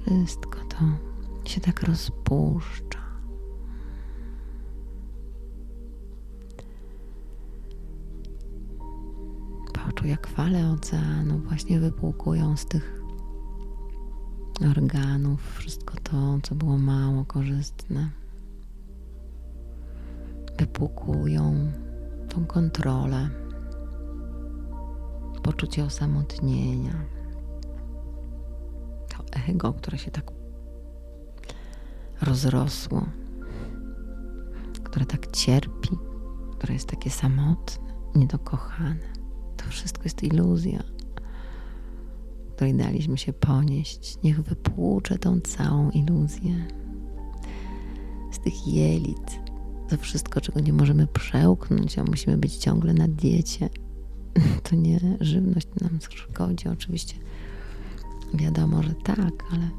Wszystko 0.00 0.58
to 0.68 0.78
się 1.44 1.60
tak 1.60 1.82
rozpuszcza. 1.82 2.99
Poczuj, 10.00 10.10
jak 10.10 10.26
fale 10.26 10.70
oceanu 10.70 11.38
właśnie 11.38 11.80
wypłukują 11.80 12.56
z 12.56 12.66
tych 12.66 13.02
organów, 14.70 15.58
wszystko 15.58 15.94
to, 16.02 16.38
co 16.42 16.54
było 16.54 16.78
mało 16.78 17.24
korzystne. 17.24 18.10
Wypłukują 20.58 21.72
tą 22.28 22.46
kontrolę, 22.46 23.28
poczucie 25.42 25.84
osamotnienia, 25.84 27.04
to 29.08 29.24
ego, 29.48 29.72
które 29.72 29.98
się 29.98 30.10
tak 30.10 30.30
rozrosło, 32.22 33.06
które 34.84 35.06
tak 35.06 35.26
cierpi, 35.26 35.98
które 36.52 36.74
jest 36.74 36.88
takie 36.88 37.10
samotne. 37.10 37.90
niedokochane. 38.14 39.19
Wszystko 39.70 40.04
jest 40.04 40.22
iluzja, 40.22 40.82
której 42.54 42.74
daliśmy 42.74 43.18
się 43.18 43.32
ponieść. 43.32 44.18
Niech 44.24 44.42
wypłucze 44.42 45.18
tą 45.18 45.40
całą 45.40 45.90
iluzję. 45.90 46.66
Z 48.32 48.38
tych 48.38 48.66
jelit, 48.66 49.40
to 49.88 49.96
wszystko, 49.96 50.40
czego 50.40 50.60
nie 50.60 50.72
możemy 50.72 51.06
przełknąć, 51.06 51.98
a 51.98 52.04
musimy 52.04 52.36
być 52.36 52.56
ciągle 52.56 52.94
na 52.94 53.08
diecie. 53.08 53.68
To 54.62 54.76
nie 54.76 55.00
żywność 55.20 55.66
nam 55.80 55.98
szkodzi, 56.10 56.68
oczywiście. 56.68 57.14
Wiadomo, 58.34 58.82
że 58.82 58.94
tak, 58.94 59.44
ale 59.52 59.70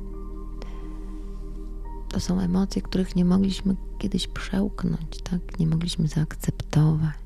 to 2.10 2.20
są 2.20 2.40
emocje, 2.40 2.82
których 2.82 3.16
nie 3.16 3.26
mogliśmy 3.26 3.76
kiedyś 3.98 4.28
przełknąć, 4.28 5.22
tak? 5.24 5.60
Nie 5.60 5.68
mogliśmy 5.68 6.08
zaakceptować. 6.08 7.21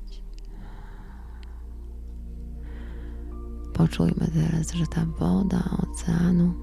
Poczujmy 3.76 4.28
teraz, 4.34 4.72
że 4.72 4.86
ta 4.86 5.06
woda 5.06 5.62
oceanu 5.82 6.54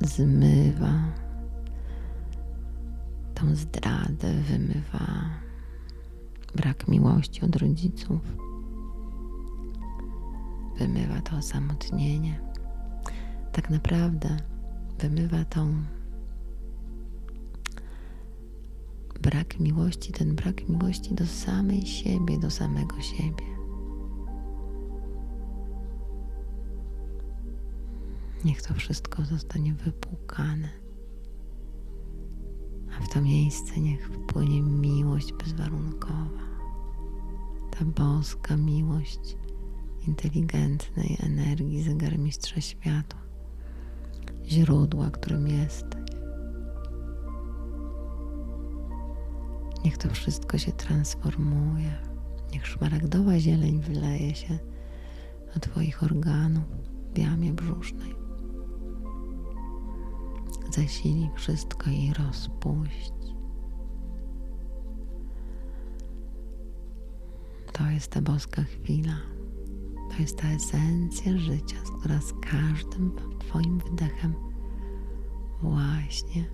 zmywa 0.00 0.92
tą 3.34 3.54
zdradę, 3.54 4.34
wymywa 4.34 5.06
brak 6.54 6.88
miłości 6.88 7.42
od 7.42 7.56
rodziców, 7.56 8.20
wymywa 10.78 11.20
to 11.20 11.36
osamotnienie. 11.36 12.40
Tak 13.52 13.70
naprawdę 13.70 14.36
wymywa 14.98 15.44
tą 15.44 15.74
brak 19.22 19.60
miłości, 19.60 20.12
ten 20.12 20.34
brak 20.34 20.68
miłości 20.68 21.14
do 21.14 21.26
samej 21.26 21.86
siebie, 21.86 22.38
do 22.38 22.50
samego 22.50 23.00
siebie. 23.00 23.53
Niech 28.44 28.62
to 28.62 28.74
wszystko 28.74 29.24
zostanie 29.24 29.74
wypłukane, 29.74 30.68
a 32.98 33.04
w 33.04 33.08
to 33.08 33.20
miejsce 33.20 33.80
niech 33.80 34.08
wpłynie 34.08 34.62
miłość 34.62 35.32
bezwarunkowa, 35.32 36.44
ta 37.70 37.84
boska 37.84 38.56
miłość 38.56 39.36
inteligentnej 40.08 41.16
energii 41.20 41.82
zegarmistrza 41.82 42.60
światła, 42.60 43.20
źródła, 44.46 45.10
którym 45.10 45.48
jesteś. 45.48 46.04
Niech 49.84 49.98
to 49.98 50.10
wszystko 50.10 50.58
się 50.58 50.72
transformuje. 50.72 51.98
Niech 52.52 52.66
szmaragdowa 52.66 53.38
zieleń 53.38 53.80
wyleje 53.80 54.34
się 54.34 54.58
do 55.54 55.60
Twoich 55.60 56.02
organów 56.02 56.64
w 57.14 57.18
jamie 57.18 57.52
brzusznej. 57.52 58.23
Zasili 60.76 61.30
wszystko 61.34 61.90
i 61.90 62.12
rozpuść. 62.12 63.12
To 67.72 67.90
jest 67.90 68.10
ta 68.10 68.22
boska 68.22 68.62
chwila. 68.62 69.16
To 70.10 70.22
jest 70.22 70.38
ta 70.38 70.48
esencja 70.48 71.38
życia, 71.38 71.76
która 71.98 72.20
z 72.20 72.32
każdym 72.32 73.12
Twoim 73.38 73.78
wydechem 73.78 74.34
właśnie 75.62 76.44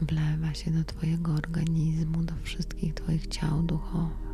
wlewa 0.00 0.54
się 0.54 0.70
do 0.70 0.84
Twojego 0.84 1.32
organizmu, 1.32 2.22
do 2.22 2.34
wszystkich 2.42 2.94
Twoich 2.94 3.26
ciał 3.26 3.62
duchowych. 3.62 4.28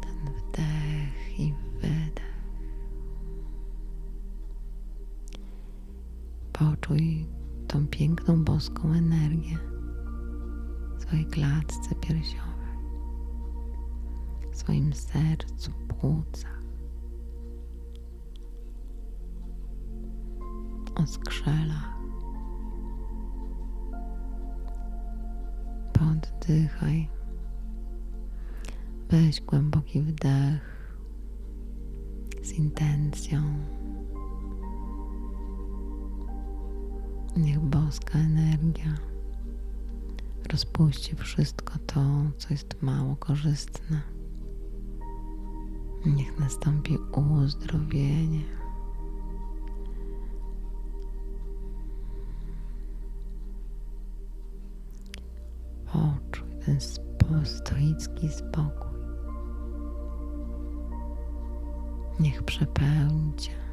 Ten 0.00 0.34
wdech 0.34 0.89
Poczuj 6.60 7.26
tą 7.68 7.86
piękną 7.86 8.44
boską 8.44 8.92
energię 8.92 9.58
w 10.98 11.02
swojej 11.02 11.26
klatce 11.26 11.94
piersiowej, 12.00 12.76
w 14.52 14.56
swoim 14.56 14.92
sercu, 14.92 15.70
płucach. 15.88 16.62
Oskrzelach. 20.94 21.98
Oddychaj. 26.00 27.08
Weź 29.10 29.40
głęboki 29.40 30.02
wdech 30.02 30.96
z 32.42 32.52
intencją. 32.52 33.40
Niech 37.36 37.60
boska 37.60 38.18
energia 38.18 38.94
rozpuści 40.52 41.16
wszystko 41.16 41.74
to, 41.86 42.00
co 42.38 42.48
jest 42.50 42.82
mało 42.82 43.16
korzystne. 43.16 44.00
Niech 46.06 46.38
nastąpi 46.38 46.98
uzdrowienie. 47.16 48.42
Poczuj 55.92 56.48
ten 56.64 56.78
stoicki 57.44 58.28
spokój. 58.28 59.00
Niech 62.20 62.42
przepełni 62.42 63.34
Cię 63.36 63.69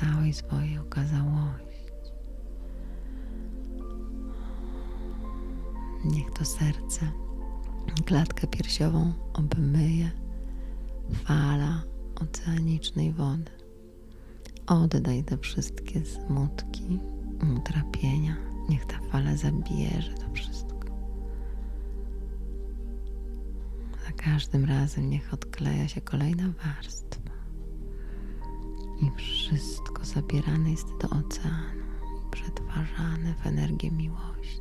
całej 0.00 0.32
swojej 0.32 0.78
okazałości. 0.78 1.68
Niech 6.04 6.30
to 6.30 6.44
serce, 6.44 7.12
klatkę 8.04 8.46
piersiową 8.46 9.12
obmyje 9.34 10.10
fala 11.24 11.82
oceanicznej 12.20 13.12
wody. 13.12 13.50
Oddaj 14.66 15.24
te 15.24 15.38
wszystkie 15.38 16.04
smutki, 16.04 16.98
utrapienia. 17.58 18.36
Niech 18.68 18.86
ta 18.86 18.98
fala 19.12 19.36
zabierze 19.36 20.12
to 20.14 20.32
wszystko. 20.34 20.88
Za 24.06 24.12
każdym 24.12 24.64
razem 24.64 25.10
niech 25.10 25.34
odkleja 25.34 25.88
się 25.88 26.00
kolejna 26.00 26.44
warstwa. 26.64 27.30
I 29.00 29.10
wszystko 29.16 29.87
zabierane 30.04 30.70
jest 30.70 30.86
do 30.86 31.08
oceanu 31.08 31.82
i 32.18 32.30
przetwarzane 32.30 33.34
w 33.34 33.46
energię 33.46 33.90
miłości. 33.90 34.58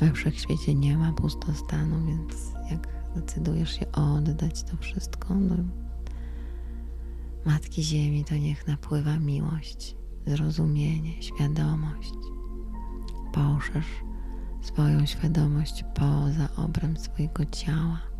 We 0.00 0.12
wszechświecie 0.12 0.74
nie 0.74 0.98
ma 0.98 1.12
pustostanu, 1.12 2.06
więc 2.06 2.52
jak 2.70 2.88
decydujesz 3.14 3.78
się 3.78 3.92
oddać 3.92 4.62
to 4.62 4.76
wszystko 4.76 5.34
do 5.34 5.54
Matki 7.44 7.82
Ziemi, 7.82 8.24
to 8.24 8.34
niech 8.34 8.66
napływa 8.66 9.18
miłość, 9.18 9.96
zrozumienie, 10.26 11.22
świadomość. 11.22 12.14
Poszerz 13.32 13.86
swoją 14.60 15.06
świadomość 15.06 15.84
poza 15.94 16.48
obręb 16.56 16.98
swojego 16.98 17.44
ciała. 17.44 18.15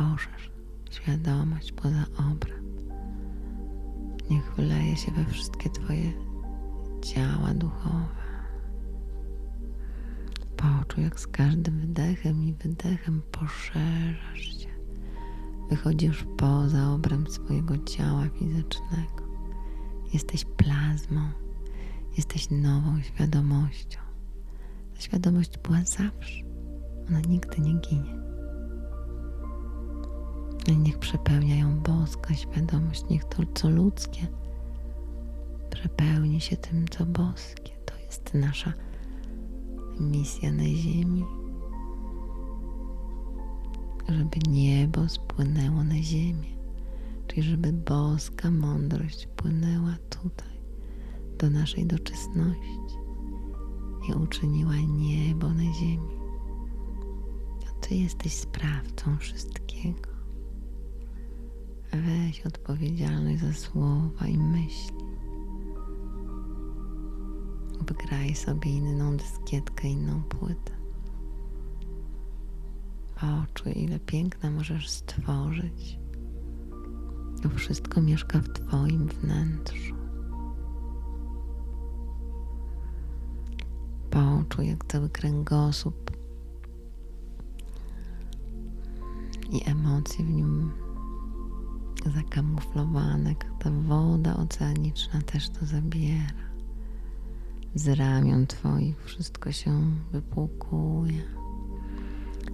Poszerz 0.00 0.50
świadomość 0.90 1.72
poza 1.72 2.04
obręb. 2.30 2.80
Niech 4.30 4.54
wyleje 4.56 4.96
się 4.96 5.12
we 5.12 5.24
wszystkie 5.24 5.70
Twoje 5.70 6.12
ciała 7.02 7.54
duchowe. 7.54 8.20
Poczuj, 10.56 11.04
jak 11.04 11.20
z 11.20 11.26
każdym 11.26 11.80
wdechem 11.80 12.44
i 12.44 12.52
wydechem 12.52 13.22
poszerzasz 13.32 14.60
się. 14.62 14.68
Wychodzisz 15.70 16.24
poza 16.36 16.90
obręb 16.90 17.28
swojego 17.30 17.78
ciała 17.78 18.28
fizycznego. 18.28 19.24
Jesteś 20.12 20.44
plazmą, 20.44 21.30
jesteś 22.16 22.50
nową 22.50 23.02
świadomością. 23.02 23.98
Ta 24.94 25.00
świadomość 25.00 25.58
była 25.58 25.84
zawsze, 25.84 26.44
ona 27.08 27.20
nigdy 27.20 27.60
nie 27.60 27.74
ginie. 27.74 28.19
I 30.68 30.76
niech 30.76 30.98
przepełnia 30.98 31.56
ją 31.56 31.80
boska 31.80 32.34
świadomość, 32.34 33.04
niech 33.10 33.24
to, 33.24 33.42
co 33.54 33.68
ludzkie, 33.70 34.26
przepełni 35.70 36.40
się 36.40 36.56
tym, 36.56 36.88
co 36.88 37.06
boskie. 37.06 37.72
To 37.86 37.98
jest 37.98 38.34
nasza 38.34 38.72
misja 40.00 40.52
na 40.52 40.64
Ziemi 40.64 41.24
żeby 44.10 44.38
niebo 44.48 45.08
spłynęło 45.08 45.84
na 45.84 46.02
ziemię, 46.02 46.48
Czyli 47.26 47.42
żeby 47.42 47.72
boska 47.72 48.50
mądrość 48.50 49.26
płynęła 49.36 49.96
tutaj, 50.10 50.60
do 51.38 51.50
naszej 51.50 51.86
doczesności 51.86 52.96
i 54.08 54.14
uczyniła 54.14 54.76
niebo 54.76 55.48
na 55.48 55.74
ziemi. 55.74 56.20
To 57.60 57.66
Ty 57.80 57.94
jesteś 57.94 58.32
sprawcą 58.32 59.18
wszystkiego. 59.18 60.09
Weź 61.92 62.46
odpowiedzialność 62.46 63.40
za 63.40 63.52
słowa 63.52 64.26
i 64.26 64.38
myśli. 64.38 64.96
Wgraj 67.80 68.34
sobie 68.34 68.70
inną 68.70 69.16
dyskietkę, 69.16 69.88
inną 69.88 70.22
płytę. 70.22 70.72
Poczuj, 73.20 73.72
ile 73.82 74.00
piękna 74.00 74.50
możesz 74.50 74.88
stworzyć. 74.88 75.98
To 77.42 77.48
wszystko 77.48 78.00
mieszka 78.02 78.38
w 78.38 78.48
Twoim 78.48 79.08
wnętrzu. 79.08 79.94
Poczuj, 84.10 84.68
jak 84.68 84.84
cały 84.84 85.08
kręgosłup 85.08 86.10
i 89.50 89.70
emocje 89.70 90.24
w 90.24 90.30
nim 90.30 90.72
zakamuflowane, 92.06 93.34
ta 93.58 93.70
woda 93.70 94.36
oceaniczna 94.36 95.22
też 95.22 95.50
to 95.50 95.66
zabiera. 95.66 96.50
Z 97.74 97.88
ramion 97.88 98.46
Twoich 98.46 99.04
wszystko 99.04 99.52
się 99.52 99.82
wypłukuje, 100.12 101.22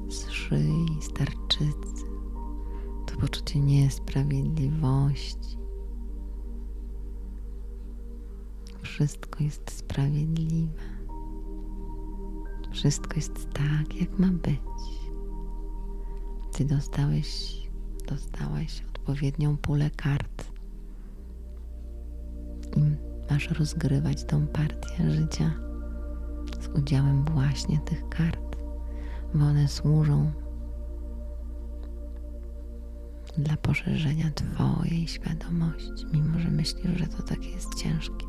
z 0.09 0.31
szyi, 0.31 0.87
z 1.01 1.13
tarczycy. 1.13 2.05
To 3.07 3.17
poczucie 3.21 3.61
niesprawiedliwości. 3.61 5.57
Wszystko 8.83 9.45
jest 9.45 9.71
sprawiedliwe. 9.71 10.83
Wszystko 12.73 13.17
jest 13.17 13.51
tak, 13.53 14.01
jak 14.01 14.19
ma 14.19 14.27
być. 14.27 14.61
Ty 16.53 16.65
dostałeś, 16.65 17.63
dostałaś 18.09 18.83
odpowiednią 19.07 19.57
pulę 19.57 19.91
kart. 19.91 20.51
I 22.77 22.81
masz 23.31 23.51
rozgrywać 23.51 24.25
tą 24.25 24.47
partię 24.47 25.11
życia 25.11 25.53
z 26.61 26.79
udziałem 26.79 27.25
właśnie 27.25 27.79
tych 27.79 28.09
kart, 28.09 28.57
bo 29.35 29.45
one 29.45 29.69
służą 29.69 30.33
dla 33.39 33.57
poszerzenia 33.57 34.31
Twojej 34.31 35.09
świadomości, 35.09 36.07
mimo 36.13 36.39
że 36.39 36.51
myślisz, 36.51 36.99
że 36.99 37.07
to 37.07 37.23
takie 37.23 37.49
jest 37.51 37.75
ciężkie, 37.75 38.27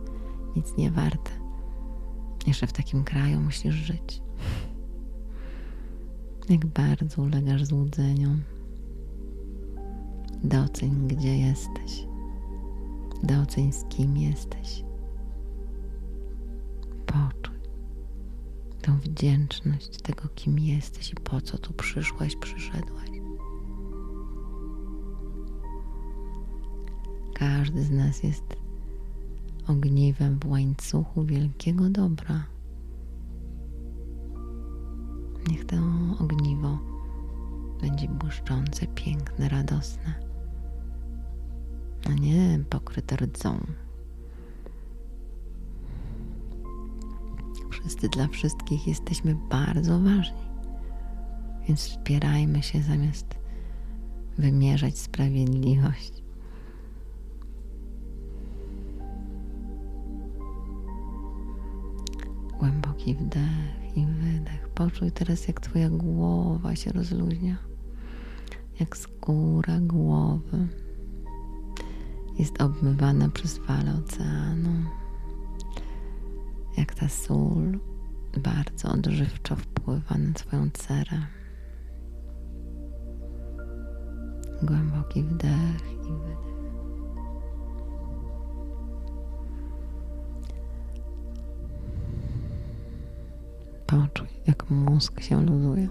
nic 0.55 0.77
nie 0.77 0.91
warte. 0.91 1.31
Jeszcze 2.47 2.67
w 2.67 2.73
takim 2.73 3.03
kraju 3.03 3.41
musisz 3.41 3.75
żyć. 3.75 4.21
Jak 6.49 6.65
bardzo 6.65 7.21
ulegasz 7.21 7.63
złudzeniom. 7.63 8.56
Doceń, 10.43 11.07
gdzie 11.07 11.37
jesteś. 11.37 12.07
Doceń, 13.23 13.73
z 13.73 13.85
kim 13.85 14.17
jesteś. 14.17 14.83
Poczuj 17.05 17.57
tą 18.81 18.99
wdzięczność 18.99 20.01
tego, 20.01 20.29
kim 20.35 20.59
jesteś 20.59 21.11
i 21.11 21.15
po 21.15 21.41
co 21.41 21.57
tu 21.57 21.73
przyszłaś, 21.73 22.35
przyszedłaś. 22.35 23.09
Każdy 27.33 27.83
z 27.83 27.91
nas 27.91 28.23
jest 28.23 28.55
ogniwem 29.67 30.39
w 30.39 30.45
łańcuchu 30.49 31.25
wielkiego 31.25 31.89
dobra. 31.89 32.45
Niech 35.49 35.65
to 35.65 35.75
ogniwo 36.19 36.79
będzie 37.81 38.07
błyszczące, 38.07 38.87
piękne, 38.87 39.49
radosne, 39.49 40.26
a 42.09 42.13
nie 42.13 42.59
pokryte 42.69 43.15
rdzą. 43.15 43.59
Wszyscy 47.69 48.09
dla 48.09 48.27
wszystkich 48.27 48.87
jesteśmy 48.87 49.35
bardzo 49.49 49.99
ważni, 49.99 50.47
więc 51.67 51.79
wspierajmy 51.79 52.63
się 52.63 52.81
zamiast 52.81 53.25
wymierzać 54.37 54.97
sprawiedliwość. 54.97 56.23
Głęboki 62.59 63.15
wdech 63.15 63.97
i 63.97 64.05
wydech. 64.05 64.69
Poczuj 64.69 65.11
teraz, 65.11 65.47
jak 65.47 65.59
Twoja 65.59 65.89
głowa 65.89 66.75
się 66.75 66.91
rozluźnia, 66.91 67.57
jak 68.79 68.97
skóra 68.97 69.79
głowy 69.79 70.67
jest 72.39 72.61
obmywana 72.61 73.29
przez 73.29 73.57
fale 73.57 73.93
oceanu, 73.95 74.83
jak 76.77 76.95
ta 76.95 77.07
sól 77.07 77.79
bardzo 78.43 78.91
odżywczo 78.91 79.55
wpływa 79.55 80.17
na 80.17 80.33
Twoją 80.33 80.69
cerę. 80.73 81.17
Głęboki 84.63 85.23
wdech 85.23 85.93
i 85.93 86.13
wydech. 86.13 86.47
Poczuj, 93.87 94.27
jak 94.47 94.69
mózg 94.69 95.21
się 95.21 95.45
luzuje, 95.45 95.89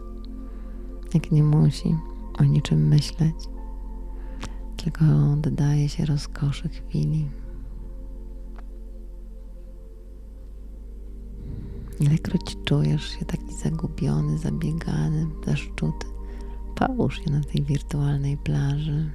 jak 1.14 1.30
nie 1.32 1.42
musi 1.42 1.96
o 2.38 2.44
niczym 2.44 2.88
myśleć, 2.88 3.34
tylko 4.86 5.04
oddaje 5.32 5.88
się 5.88 6.04
rozkoszy 6.06 6.68
chwili. 6.68 7.28
Ilekroć 12.00 12.56
czujesz 12.64 13.08
się 13.08 13.24
taki 13.24 13.54
zagubiony, 13.54 14.38
zabiegany, 14.38 15.26
zaszczuty, 15.46 16.06
połóż 16.74 17.24
się 17.24 17.30
na 17.30 17.40
tej 17.40 17.62
wirtualnej 17.62 18.36
plaży 18.36 19.10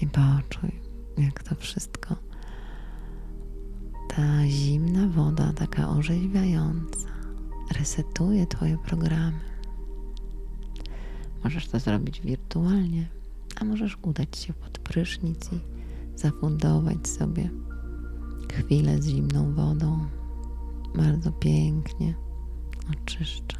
i 0.00 0.06
poczuj, 0.06 0.80
jak 1.18 1.42
to 1.42 1.54
wszystko, 1.54 2.16
ta 4.08 4.48
zimna 4.48 5.08
woda, 5.08 5.52
taka 5.52 5.88
orzeźwiająca, 5.88 7.08
resetuje 7.78 8.46
Twoje 8.46 8.78
programy. 8.78 9.40
Możesz 11.44 11.68
to 11.68 11.78
zrobić 11.78 12.20
wirtualnie, 12.20 13.21
a 13.62 13.64
możesz 13.64 13.98
udać 14.02 14.38
się 14.38 14.52
pod 14.52 14.78
prysznic 14.78 15.52
i 15.52 15.60
zafundować 16.18 17.08
sobie 17.08 17.50
chwilę 18.52 19.02
z 19.02 19.06
zimną 19.06 19.54
wodą. 19.54 19.98
Bardzo 20.96 21.32
pięknie 21.32 22.14
oczyszcza 22.92 23.56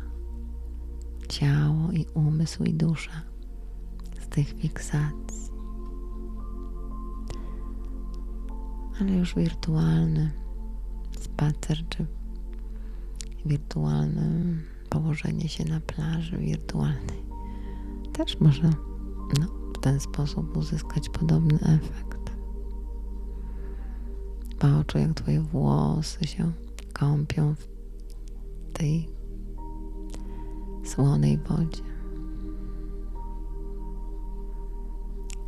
ciało 1.29 1.93
i 1.93 2.07
umysł 2.15 2.65
i 2.65 2.75
duszę 2.75 3.11
z 4.21 4.29
tych 4.29 4.49
fiksacji. 4.49 5.53
Ale 9.01 9.13
już 9.13 9.35
wirtualny 9.35 10.31
spacer 11.21 11.79
czy 11.89 12.07
wirtualne 13.47 14.43
położenie 14.91 15.49
się 15.49 15.65
na 15.65 15.81
plaży 15.81 16.39
wirtualnej 16.39 17.23
też 18.13 18.41
może 18.41 18.71
no, 19.41 19.62
ten 19.83 20.01
sposób 20.01 20.57
uzyskać 20.57 21.09
podobny 21.09 21.55
efekt. 21.55 22.33
Poczuj, 24.59 25.01
jak 25.01 25.15
Twoje 25.15 25.41
włosy 25.41 26.27
się 26.27 26.53
kąpią 26.93 27.55
w 27.55 27.69
tej 28.73 29.09
słonej 30.85 31.39
wodzie. 31.39 31.83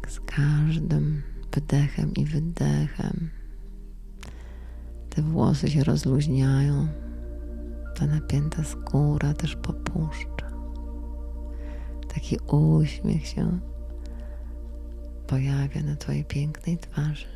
Z 0.09 0.21
każdym 0.21 1.23
wdechem 1.53 2.15
i 2.15 2.25
wydechem 2.25 3.31
te 5.11 5.23
włosy 5.23 5.71
się 5.71 5.85
rozluźniają 5.85 6.89
ta 7.97 8.07
napięta 8.07 8.65
skóra 8.65 9.35
też 9.35 9.57
popuszcza. 9.57 10.51
Taki 12.15 12.39
uśmiech 12.39 13.27
się 13.27 13.61
pojawia 15.27 15.83
na 15.83 15.97
Twojej 15.97 16.25
pięknej 16.25 16.79
twarzy. 16.79 17.27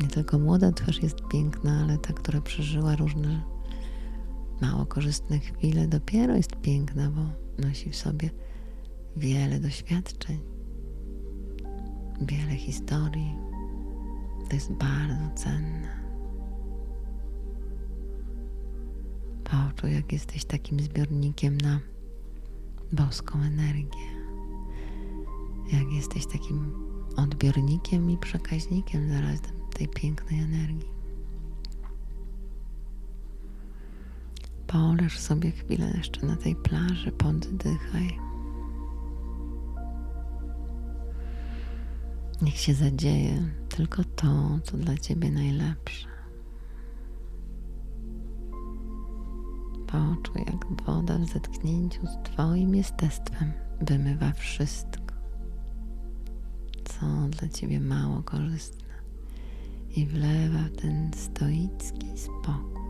Nie 0.00 0.08
tylko 0.08 0.38
młoda 0.38 0.72
twarz 0.72 1.02
jest 1.02 1.16
piękna, 1.32 1.80
ale 1.82 1.98
ta, 1.98 2.12
która 2.12 2.40
przeżyła 2.40 2.96
różne 2.96 3.42
mało 4.60 4.86
korzystne 4.86 5.38
chwile, 5.38 5.88
dopiero 5.88 6.36
jest 6.36 6.56
piękna, 6.56 7.10
bo 7.10 7.22
nosi 7.66 7.90
w 7.90 7.96
sobie 7.96 8.30
wiele 9.16 9.60
doświadczeń. 9.60 10.40
wiele 12.20 12.56
historii. 12.56 13.34
To 14.48 14.54
jest 14.54 14.72
bardzo 14.72 15.30
cenne. 15.34 16.02
Poczuj, 19.44 19.94
jak 19.94 20.12
jesteś 20.12 20.44
takim 20.44 20.80
zbiornikiem 20.80 21.58
na 21.58 21.80
boską 22.92 23.38
energię. 23.40 24.11
Jak 25.72 25.92
jesteś 25.92 26.26
takim 26.26 26.72
odbiornikiem 27.16 28.10
i 28.10 28.18
przekaźnikiem 28.18 29.08
zarazem 29.08 29.52
tej 29.74 29.88
pięknej 29.88 30.40
energii. 30.40 30.92
Poleż 34.66 35.18
sobie 35.18 35.50
chwilę 35.50 35.92
jeszcze 35.96 36.26
na 36.26 36.36
tej 36.36 36.56
plaży, 36.56 37.12
poddychaj. 37.12 38.18
Niech 42.42 42.56
się 42.56 42.74
zadzieje 42.74 43.42
tylko 43.68 44.04
to, 44.04 44.58
co 44.64 44.76
dla 44.76 44.96
Ciebie 44.96 45.30
najlepsze. 45.30 46.08
Poczuj, 49.86 50.44
jak 50.46 50.82
woda 50.86 51.18
w 51.18 51.24
zetknięciu 51.24 52.06
z 52.06 52.16
Twoim 52.24 52.74
jestestwem 52.74 53.52
wymywa 53.80 54.32
wszystko, 54.32 55.01
co 57.02 57.28
dla 57.28 57.48
Ciebie 57.48 57.80
mało 57.80 58.22
korzystne 58.22 58.84
i 59.96 60.06
wlewa 60.06 60.58
w 60.58 60.76
ten 60.80 61.10
stoicki 61.14 62.18
spokój. 62.18 62.82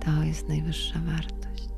To 0.00 0.22
jest 0.22 0.48
najwyższa 0.48 1.00
wartość. 1.00 1.68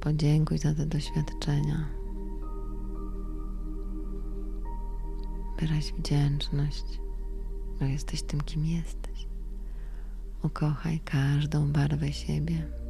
Podziękuj 0.00 0.58
za 0.58 0.74
te 0.74 0.86
doświadczenia. 0.86 1.88
Wyraź 5.60 5.92
wdzięczność, 5.92 7.00
że 7.80 7.90
jesteś 7.90 8.22
tym, 8.22 8.40
kim 8.40 8.66
jesteś. 8.66 9.26
Ukochaj 10.42 11.00
każdą 11.00 11.72
barwę 11.72 12.12
siebie. 12.12 12.83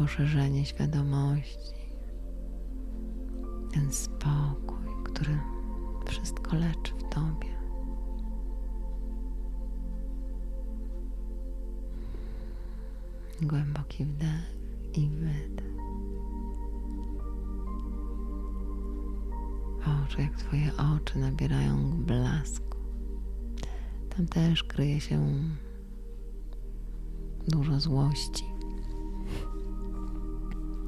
Poszerzenie 0.00 0.66
świadomości, 0.66 1.74
ten 3.72 3.92
spokój, 3.92 4.86
który 5.04 5.38
wszystko 6.06 6.56
leczy 6.56 6.92
w 6.94 7.14
tobie. 7.14 7.60
Głęboki 13.42 14.04
wdech 14.04 14.56
i 14.94 15.08
wydech. 15.08 15.76
Poczuj, 19.84 20.24
jak 20.24 20.36
Twoje 20.36 20.72
oczy 20.96 21.18
nabierają 21.18 22.04
blasku. 22.04 22.76
Tam 24.16 24.26
też 24.26 24.64
kryje 24.64 25.00
się 25.00 25.26
dużo 27.48 27.80
złości. 27.80 28.49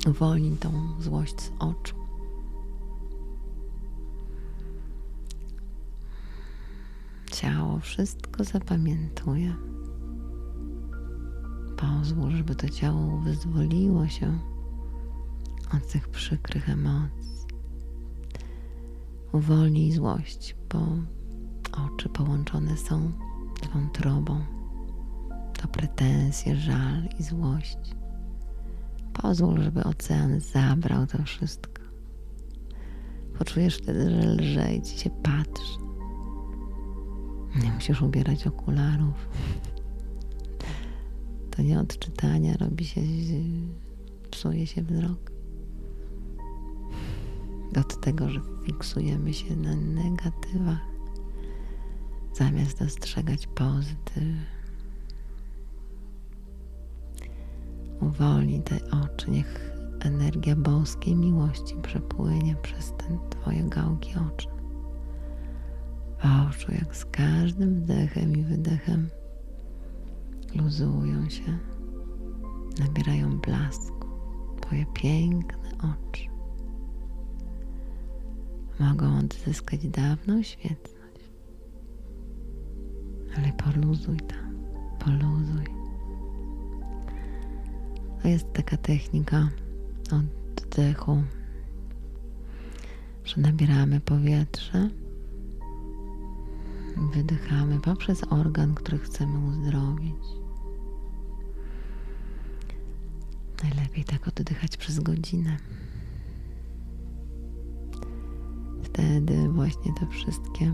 Uwolnij 0.07 0.57
tą 0.57 0.73
złość 1.01 1.41
z 1.41 1.51
oczu. 1.59 1.95
Ciało 7.33 7.79
wszystko 7.79 8.45
zapamiętuje. 8.45 9.55
Pozwól, 11.77 12.31
żeby 12.31 12.55
to 12.55 12.69
ciało 12.69 13.19
wyzwoliło 13.19 14.09
się 14.09 14.38
od 15.77 15.93
tych 15.93 16.09
przykrych 16.09 16.69
emocji. 16.69 17.47
Uwolnij 19.33 19.93
złość, 19.93 20.57
bo 20.73 20.79
oczy 21.85 22.09
połączone 22.09 22.77
są 22.77 23.12
z 23.65 23.67
wątrobą. 23.73 24.41
To 25.61 25.69
pretensje, 25.69 26.57
żal 26.57 27.09
i 27.19 27.23
złość. 27.23 28.02
Pozwól, 29.12 29.62
żeby 29.62 29.85
ocean 29.85 30.40
zabrał 30.40 31.07
to 31.07 31.22
wszystko. 31.22 31.83
Poczujesz 33.38 33.77
wtedy, 33.77 34.11
że 34.11 34.35
lżej 34.35 34.83
ci 34.83 34.98
się 34.98 35.11
patrzy. 35.11 35.79
Nie 37.62 37.72
musisz 37.72 38.03
ubierać 38.03 38.46
okularów. 38.46 39.29
To 41.51 41.62
nie 41.62 41.81
od 41.81 41.98
czytania 41.98 42.57
robi 42.57 42.85
się, 42.85 43.01
psuje 44.31 44.66
się 44.66 44.83
wzrok. 44.83 45.33
Od 47.81 48.01
tego, 48.01 48.29
że 48.29 48.40
fiksujemy 48.66 49.35
się 49.35 49.57
na 49.57 49.77
negatywach, 49.77 50.87
zamiast 52.35 52.79
dostrzegać 52.79 53.46
pozytyw. 53.46 54.62
Uwolnij 58.03 58.61
te 58.61 58.79
oczy, 59.05 59.31
niech 59.31 59.73
energia 60.01 60.57
boskiej 60.57 61.17
miłości 61.17 61.75
przepłynie 61.83 62.57
przez 62.62 62.93
te 62.93 63.19
Twoje 63.31 63.62
gałki 63.62 64.11
oczne. 64.11 64.53
Poczuj, 66.23 66.75
jak 66.75 66.97
z 66.97 67.05
każdym 67.05 67.75
wdechem 67.75 68.37
i 68.37 68.45
wydechem 68.45 69.09
luzują 70.55 71.31
się, 71.31 71.59
nabierają 72.79 73.38
blasku 73.38 74.09
Twoje 74.61 74.87
piękne 74.95 75.69
oczy. 75.79 76.23
Mogą 78.81 79.19
odzyskać 79.19 79.88
dawną 79.88 80.43
świetność, 80.43 81.31
ale 83.37 83.53
poluzuj 83.53 84.17
tam, 84.17 84.55
poluzuj. 84.99 85.82
Jest 88.24 88.52
taka 88.52 88.76
technika 88.76 89.48
oddechu, 90.12 91.22
że 93.24 93.40
nabieramy 93.40 94.00
powietrze, 94.00 94.88
wydychamy 97.14 97.80
poprzez 97.80 98.24
organ, 98.30 98.74
który 98.74 98.98
chcemy 98.98 99.38
uzdrowić. 99.48 100.24
Najlepiej 103.62 104.04
tak 104.04 104.28
oddychać 104.28 104.76
przez 104.76 105.00
godzinę. 105.00 105.56
Wtedy 108.82 109.48
właśnie 109.48 109.92
te 110.00 110.06
wszystkie 110.06 110.72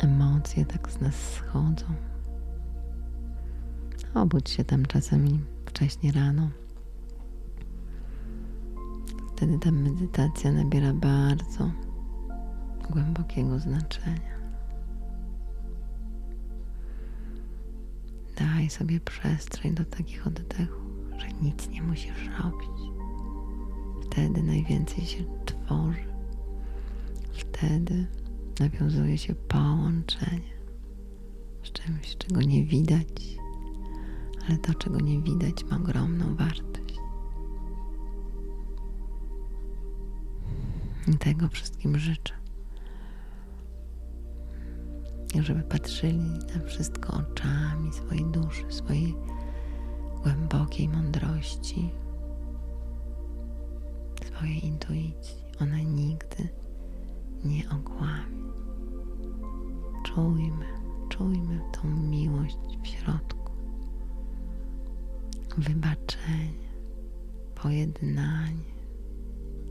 emocje 0.00 0.64
tak 0.64 0.92
z 0.92 1.00
nas 1.00 1.14
schodzą. 1.32 1.86
Obudź 4.14 4.50
się 4.50 4.64
tam 4.64 4.86
czasami 4.86 5.40
wcześnie 5.66 6.12
rano. 6.12 6.50
Wtedy 9.36 9.58
ta 9.58 9.70
medytacja 9.70 10.52
nabiera 10.52 10.92
bardzo 10.92 11.70
głębokiego 12.90 13.58
znaczenia. 13.58 14.36
Daj 18.36 18.70
sobie 18.70 19.00
przestrzeń 19.00 19.74
do 19.74 19.84
takich 19.84 20.26
oddechów, 20.26 20.82
że 21.18 21.26
nic 21.42 21.68
nie 21.68 21.82
musisz 21.82 22.30
robić. 22.42 22.92
Wtedy 24.02 24.42
najwięcej 24.42 25.04
się 25.04 25.24
tworzy. 25.44 26.06
Wtedy 27.32 28.06
nawiązuje 28.60 29.18
się 29.18 29.34
połączenie 29.34 30.56
z 31.62 31.72
czymś, 31.72 32.16
czego 32.16 32.42
nie 32.42 32.64
widać, 32.64 33.36
ale 34.48 34.58
to, 34.58 34.74
czego 34.74 35.00
nie 35.00 35.20
widać, 35.20 35.64
ma 35.64 35.76
ogromną 35.76 36.36
wartość. 36.36 36.75
I 41.06 41.18
tego 41.18 41.48
wszystkim 41.48 41.98
życzę. 41.98 42.34
Żeby 45.40 45.62
patrzyli 45.62 46.18
na 46.54 46.66
wszystko 46.66 47.12
oczami 47.16 47.92
swojej 47.92 48.24
duszy, 48.24 48.64
swojej 48.68 49.14
głębokiej 50.22 50.88
mądrości, 50.88 51.90
swojej 54.26 54.66
intuicji. 54.66 55.46
Ona 55.60 55.78
nigdy 55.78 56.48
nie 57.44 57.70
okłamie. 57.70 58.46
Czujmy, 60.04 60.66
czujmy 61.08 61.60
tą 61.72 61.88
miłość 61.88 62.56
w 62.82 62.86
środku. 62.86 63.52
Wybaczenie, 65.58 66.68
pojednanie 67.54 68.75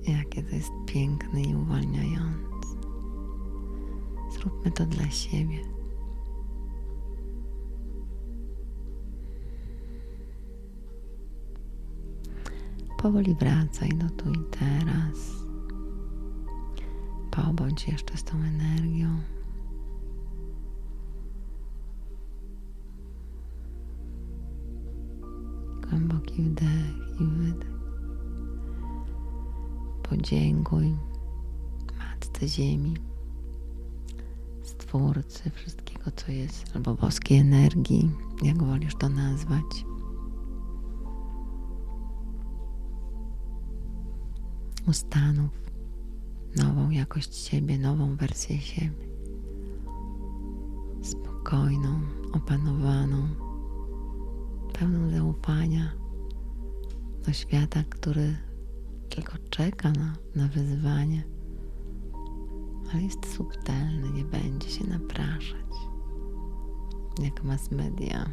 Jakie 0.08 0.43
to 0.43 0.56
jest 0.56 0.72
piękne 0.86 1.41
i 1.41 1.56
uwalniające. 1.56 2.45
Zróbmy 4.32 4.72
to 4.72 4.86
dla 4.86 5.10
siebie. 5.10 5.60
Powoli 12.97 13.36
wracaj 13.36 13.89
do 13.89 14.10
tu 14.10 14.32
i 14.32 14.43
teraz. 14.60 15.45
Pobądź 17.32 17.88
jeszcze 17.88 18.18
z 18.18 18.24
tą 18.24 18.38
energią. 18.38 19.08
Głęboki 25.89 26.41
wdech 26.41 26.75
Podziękuj 30.26 30.96
Matce 31.98 32.48
Ziemi, 32.48 32.94
Stwórcy 34.64 35.50
wszystkiego, 35.50 36.12
co 36.16 36.32
jest, 36.32 36.76
albo 36.76 36.96
boskiej 36.96 37.38
energii, 37.38 38.12
jak 38.44 38.64
wolisz 38.64 38.96
to 38.96 39.10
nazwać. 39.10 39.86
Ustanów 44.88 45.52
nową 46.56 46.90
jakość 46.90 47.36
siebie, 47.36 47.78
nową 47.78 48.16
wersję 48.16 48.60
siebie. 48.60 49.08
Spokojną, 51.02 52.00
opanowaną, 52.34 53.28
pełną 54.74 55.12
zaufania 55.12 55.92
do 57.26 57.34
świata, 57.34 57.84
który 57.90 58.38
tylko 59.16 59.34
czeka 59.49 59.91
na, 59.91 60.13
na 60.36 60.47
wyzwanie, 60.47 61.24
ale 62.93 63.01
jest 63.03 63.34
subtelny, 63.36 64.09
nie 64.13 64.26
będzie 64.26 64.70
się 64.70 64.88
napraszać, 64.88 65.76
jak 67.24 67.43
mass 67.43 67.72
media. 67.72 68.30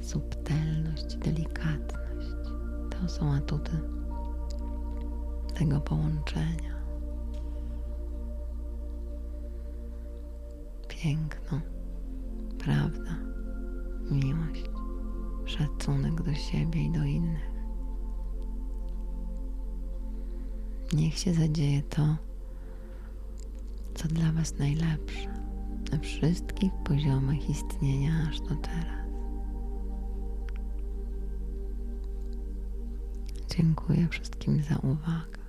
Subtelność, 0.00 1.16
delikatność 1.16 2.34
to 2.90 3.08
są 3.08 3.32
atuty 3.32 3.72
tego 5.54 5.80
połączenia. 5.80 6.80
Piękno, 10.88 11.60
prawda, 12.58 13.16
miłość, 14.10 14.69
szacunek 15.50 16.22
do 16.22 16.34
siebie 16.34 16.82
i 16.82 16.90
do 16.90 17.04
innych. 17.04 17.50
Niech 20.92 21.18
się 21.18 21.34
zadzieje 21.34 21.82
to, 21.82 22.16
co 23.94 24.08
dla 24.08 24.32
Was 24.32 24.58
najlepsze 24.58 25.28
na 25.92 25.98
wszystkich 25.98 26.72
poziomach 26.84 27.50
istnienia 27.50 28.26
aż 28.28 28.40
do 28.40 28.56
teraz. 28.56 29.00
Dziękuję 33.56 34.08
wszystkim 34.08 34.62
za 34.62 34.76
uwagę. 34.76 35.39